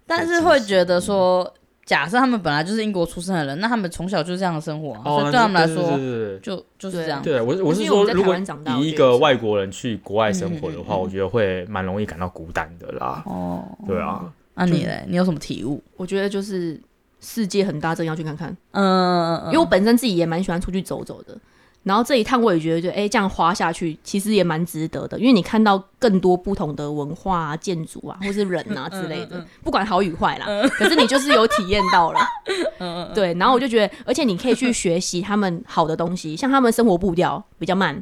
[0.07, 1.53] 但是会觉得说。
[1.85, 5.99] 假设他们本来就是英国出生的人，那他们从小就是这样的生活，所以对他们来说，
[6.41, 7.21] 就就是这样。
[7.21, 8.35] 对，我我是说，如果
[8.79, 13.21] 以一个外国人去国外生活的话，我觉得会蛮容易感到孤单的啦。
[13.25, 14.31] 哦，对啊。
[14.55, 15.03] 那你嘞？
[15.07, 15.81] 你有什么体悟？
[15.97, 16.79] 我觉得就是
[17.19, 18.55] 世界很大，真要去看看。
[18.71, 21.35] 嗯，因为我本身自己也蛮喜欢出去走走的。
[21.83, 30.45] 然后这一趟我也觉得就，就、欸、哎，这样花下去其实也蛮值得的，因为你看到更多不同的文化啊、建筑啊，或是人啊 之类的，不管好与坏啦。
[30.69, 32.19] 可是你就是有体验到了，
[33.13, 33.33] 对。
[33.33, 38.01] 然后我就觉得，而且你可以去学习他们好的东西，像他们生活步调比较慢，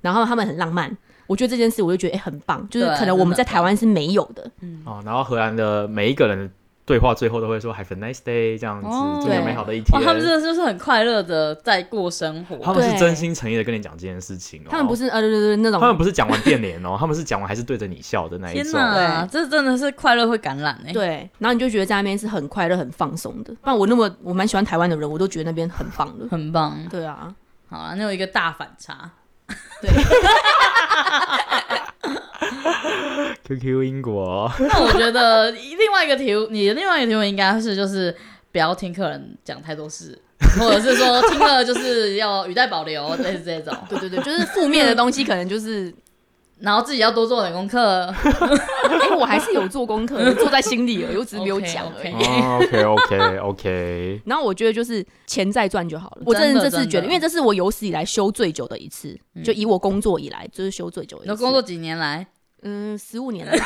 [0.00, 0.96] 然后他们很浪漫。
[1.26, 4.48] 我觉得这件事，我就觉得哎、欸，很棒，就是可能我们在台湾是没有的。
[4.60, 4.80] 嗯。
[4.84, 6.50] 哦，然后荷兰的每一个人。
[6.86, 8.88] 对话最后都会说 Have a nice day 这样子，
[9.20, 10.00] 祝你美好的一天。
[10.00, 12.56] 他们真的就是很快乐的在过生活。
[12.58, 14.68] 他们是真心诚意的跟你讲这件事情哦。
[14.70, 15.80] 他们不是呃对对对那种。
[15.80, 18.70] 他们不是讲完变脸哦， 他们是讲完还是对着你笑的那一种。
[18.70, 20.92] 天哪，这真的是快乐会感染哎。
[20.92, 23.52] 对，然后你就觉得在那边是很快乐、很放松的。
[23.54, 26.78] 不然我那么我蛮喜欢台湾的人，我都觉得那边很棒的，很棒。
[26.88, 27.34] 对啊，
[27.68, 29.10] 好啊，那有一个大反差。
[29.82, 29.90] 对。
[33.44, 38.14] QQ 英国，那我觉得另外一个题目，你的另外一个题目应该是就是
[38.50, 40.18] 不要听客人讲太多事，
[40.58, 43.76] 或者是说听了就是要语带保留，类似这种。
[43.88, 45.94] 对对对，就是负面的东西可能就是，
[46.58, 48.06] 然后自己要多做点功课。
[48.98, 52.64] 哎，我还是有做功课，做在心里了，我只是没有讲而已。
[52.64, 54.20] OK OK OK。
[54.24, 56.22] 然后我觉得就是钱再赚就好了。
[56.26, 61.32] 我真的这次觉得，因为这是我有史以来休最久的一次，就以我工作以来就是休最久的一次。
[61.32, 62.26] 你工作几年来？
[62.66, 63.64] 嗯，十五年了吧。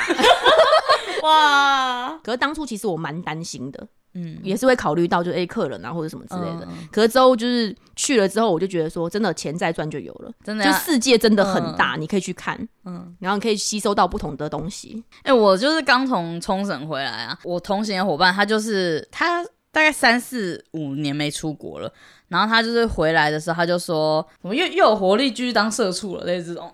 [1.23, 2.19] 哇！
[2.25, 6.67] 可是当初其实我蛮担心的，嗯，也是会考虑到就哎客人啊或者什么之类的。
[6.71, 15.05] 嗯、可是之后就是去了之后，我就觉得说，真的钱再赚就有了，真的，就世界真的很大，嗯、你可以去看，嗯，然后你可以吸收到不同的东西。
[15.19, 21.93] 哎、欸，我就是刚从冲绳回来啊，我同行的伙伴他就是他大概三四五年没出国了，
[22.29, 26.73] 然后他就是回来的时候他就说，怎么又又有活力继续当社畜了，类似这种。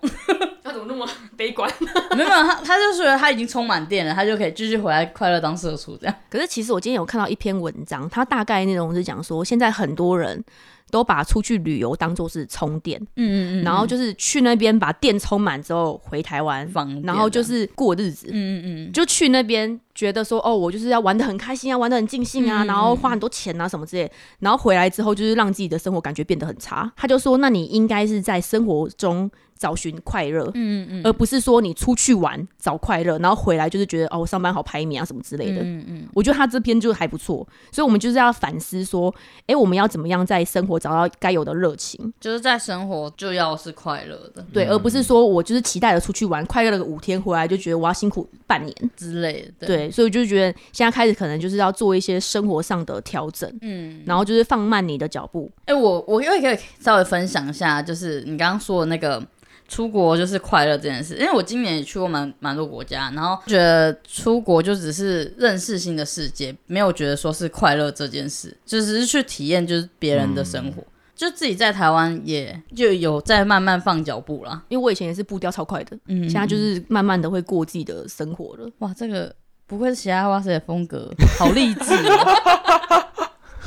[0.67, 1.07] 他怎么那么
[1.37, 1.71] 悲观？
[2.17, 6.15] 没有，他他就觉得他已经充满电了，他就可以继续回来快乐当社畜这样。
[6.29, 10.43] 可是其实我今天有看到一篇文章，他大概内容是讲说，现在很多人
[10.89, 16.69] 都把出去旅游当做是充电，嗯嗯嗯，然后就是去那边把电充满之后回台湾，
[17.03, 26.91] 然后就是过日子，嗯嗯嗯，就去那边觉得说，哦，我就是要玩的很开心啊，玩的很尽兴啊，然后花很多钱啊什么之类，然后回来之后就是让自己的生活感觉变得很差。
[26.95, 29.29] 他就说，那你应该是在生活中。
[29.59, 37.37] 找寻快乐，嗯嗯，而不是说你出去玩找快乐，然后回来就是觉得哦，我上班好排名啊什么之类的，嗯嗯，我觉得他这篇就还不错，
[37.71, 39.11] 所以我们就是要反思说，
[39.47, 55.51] 哎，我们要怎么样在生活找到该有的热情，就是在生活就要是快乐的，对，而不是说我就是期待着出去玩，快乐了个五天回来就觉得我要辛苦半年之类的，对，所以我就觉得现在开始可能就是要做一些生活上的调整，嗯，然后就是放慢你的脚步。
[55.65, 59.21] 哎，我我因为可以稍微分享一下，就是你刚刚说的那个。
[59.67, 78.69] 出国就是快乐这件事，因为我今年也去过蛮蛮多国家，然后觉得出国就只是认识新的世界，没有觉得说是快乐这件事，就只是去体验就是别人的生活，嗯、就自己在台湾也就有在慢慢放脚步啦，因为我以前也是步调超快的，嗯，现在就是慢慢的会过自己的生活了。
[78.79, 83.06] 哇，这个不愧是喜爱哇塞的风格，好励志、喔。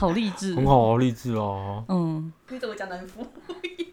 [0.00, 1.84] 好励志，很好，励志哦。
[1.88, 3.26] 嗯，你怎么讲南夫？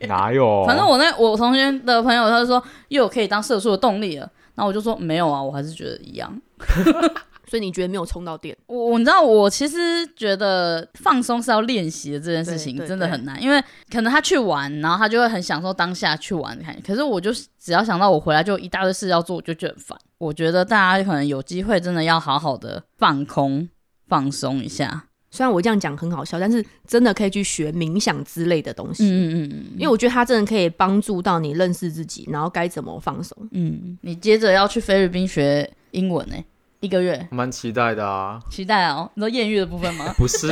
[0.08, 0.64] 哪有？
[0.66, 4.32] 反正我那我同学的朋友，他就说又有可以当社畜的动力了。
[4.56, 6.34] 然后我就说没有啊，我还是觉得一样。
[7.50, 8.58] 所以你觉得没有充到电？
[8.68, 16.58] 我你知道，我其实觉得放松是要练习的这件事情真的很难，因为可能他去玩，然后他就会很享受当下去玩。
[16.62, 20.00] 看，可是我就只要想到我回来就一大堆事要做，我就觉得很烦。
[20.18, 23.70] 我觉得大家可能有机会真的要好好的放空、
[24.08, 25.07] 放松一下。
[25.30, 29.04] 虽然我这样讲很好笑，但是真的可以去学冥想之类的东西。
[29.04, 33.38] 嗯嗯嗯，因为我觉得它真的可以帮助到你认识自己，然后该怎么放松。
[33.52, 36.36] 嗯，你接着要去菲律宾学英文呢？
[36.80, 38.40] 一个月，蛮期待的啊！
[38.52, 40.14] 期待哦，你说艳遇的部分吗？
[40.16, 40.48] 不是，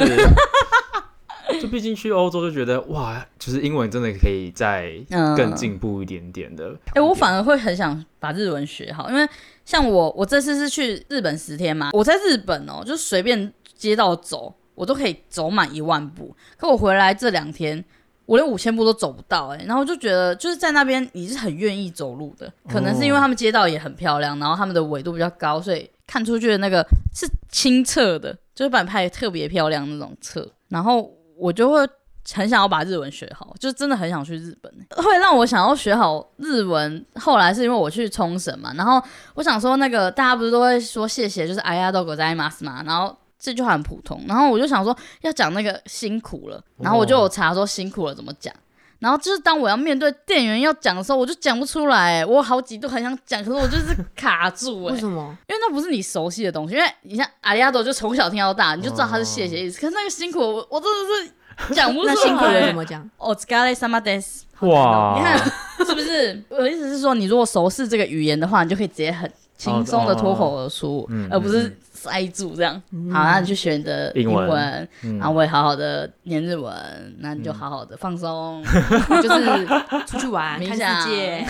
[1.62, 4.92] 就毕竟去欧洲就觉得哇，就是英文真的可以再
[5.38, 6.70] 更进步一点点的。
[6.88, 9.26] 哎、嗯欸，我反而会很想把日文学好，因为
[9.64, 16.35] 像我，我这次是去日本十天嘛，我在日本哦，就随便街道走，我都可以走满一万步。
[16.57, 17.85] 可我回来这两天，
[18.27, 25.91] 我连五千步都走不到哎、欸，然后我就觉得就是在那边你是很愿意走路的，可能是因为他们街道也很漂亮，然后他们的纬度比较高，所以。
[26.13, 26.85] 看出去的那个
[27.15, 31.89] 是清澈的，就是把你拍特别漂亮那种侧，然后我就会
[32.35, 37.07] 很想要把日文学好，就真的很想去日本，会让我想要学好日文。
[37.15, 39.01] 后来是因为我去冲绳嘛，然后
[39.35, 48.55] 我想说那个大家不是都会说谢谢，就是ありがとうございます嘛，然后 这句话很普通，然后我就想说要讲那个辛苦了，然后我就有查说辛苦了怎么讲。
[48.99, 52.23] 然后就是当我要面对店员要讲的时候，我就讲不出来。
[52.27, 54.85] 我好几度很想讲，可是我就是卡住。
[54.85, 55.35] 为什么？
[55.49, 56.75] 因为那不是你熟悉的东西。
[56.75, 59.81] 因为你像阿里亚多，就从小听到大，你就知道他是谢谢意思。
[59.81, 61.33] 可是那个辛苦，我我真的
[61.67, 62.15] 是讲不出来。
[62.15, 63.11] 那 辛苦了怎么讲？
[63.17, 64.43] お疲れ様です。
[64.67, 65.39] 哇，你看
[65.87, 66.45] 是不是？
[66.51, 71.75] 我的意思是说，你如果熟悉这个语言的话，你就可以直接很轻松的脱口而出，而不是。
[72.06, 72.74] 塞住这样，
[73.12, 74.88] 好，那你去学你的英文，
[75.20, 76.74] 然后我也好好的念日文，
[77.20, 78.64] 那你就好好的放松，
[79.22, 79.68] 就是
[80.06, 80.72] 出去玩，看
[81.04, 81.46] 世界。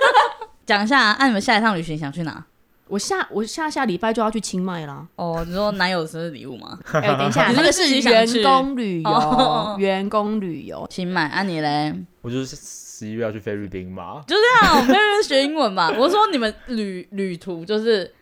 [0.66, 2.44] 讲一下，那你们下一趟旅行想去哪？
[2.88, 5.04] 我下我下下礼拜就要去清迈啦。
[5.16, 6.78] 哦，你说男友生日礼物吗？
[6.92, 11.26] 哎，等一下，那个是员工旅游，员工旅游，清迈。
[11.28, 11.94] 啊，你嘞？
[12.22, 14.22] 我就是十一月要去菲律宾嘛。
[14.26, 15.90] 就这样，菲律宾学英文嘛。
[15.98, 18.12] 我说你们旅旅途就是。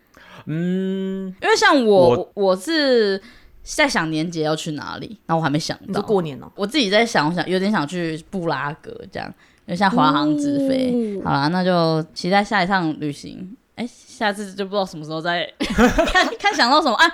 [0.47, 3.21] 嗯，因为像我，我，我是
[3.63, 6.03] 在想年节要去哪里，然后我还没想到。
[6.03, 9.29] 过年哦，我自己在想，我想有点想去布拉格这样，
[9.67, 11.21] 因为像华航直飞。
[11.21, 13.57] 哦、好啦，那就期待下一趟旅行。
[13.77, 17.07] 哎，下次就不知道什么时候再 看看想到什么啊？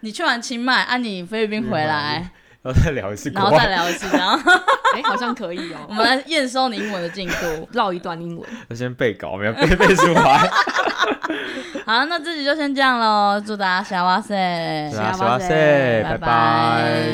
[0.00, 2.30] 你去完清迈，啊，你菲律宾回来。
[2.66, 4.34] 然后再聊一次，然后再聊一次，这样，
[4.94, 5.78] 哎，好像可以哦。
[5.88, 8.44] 我们来验收你英文的进度，绕一段英文。
[8.68, 10.38] 我先背稿，没有背背出来。
[11.86, 13.40] 好，那这集就先这样喽。
[13.40, 15.00] 祝大家幸せ，幸
[15.38, 17.04] せ，拜拜。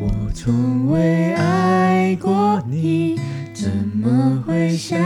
[0.00, 3.20] 我从未爱过你，
[3.52, 4.98] 怎么会想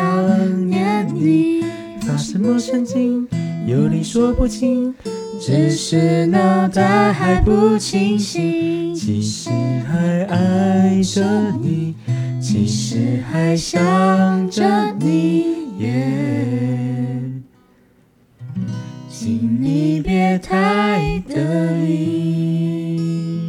[0.68, 1.66] 念你？
[2.08, 3.28] 发什么神经？
[3.66, 4.94] 有理说不清，
[5.38, 8.94] 只是脑袋还不清醒。
[8.94, 11.94] 其实还爱着你，
[12.40, 15.44] 其实还想着你，
[15.80, 16.10] 耶
[19.10, 23.47] 请你别太得意。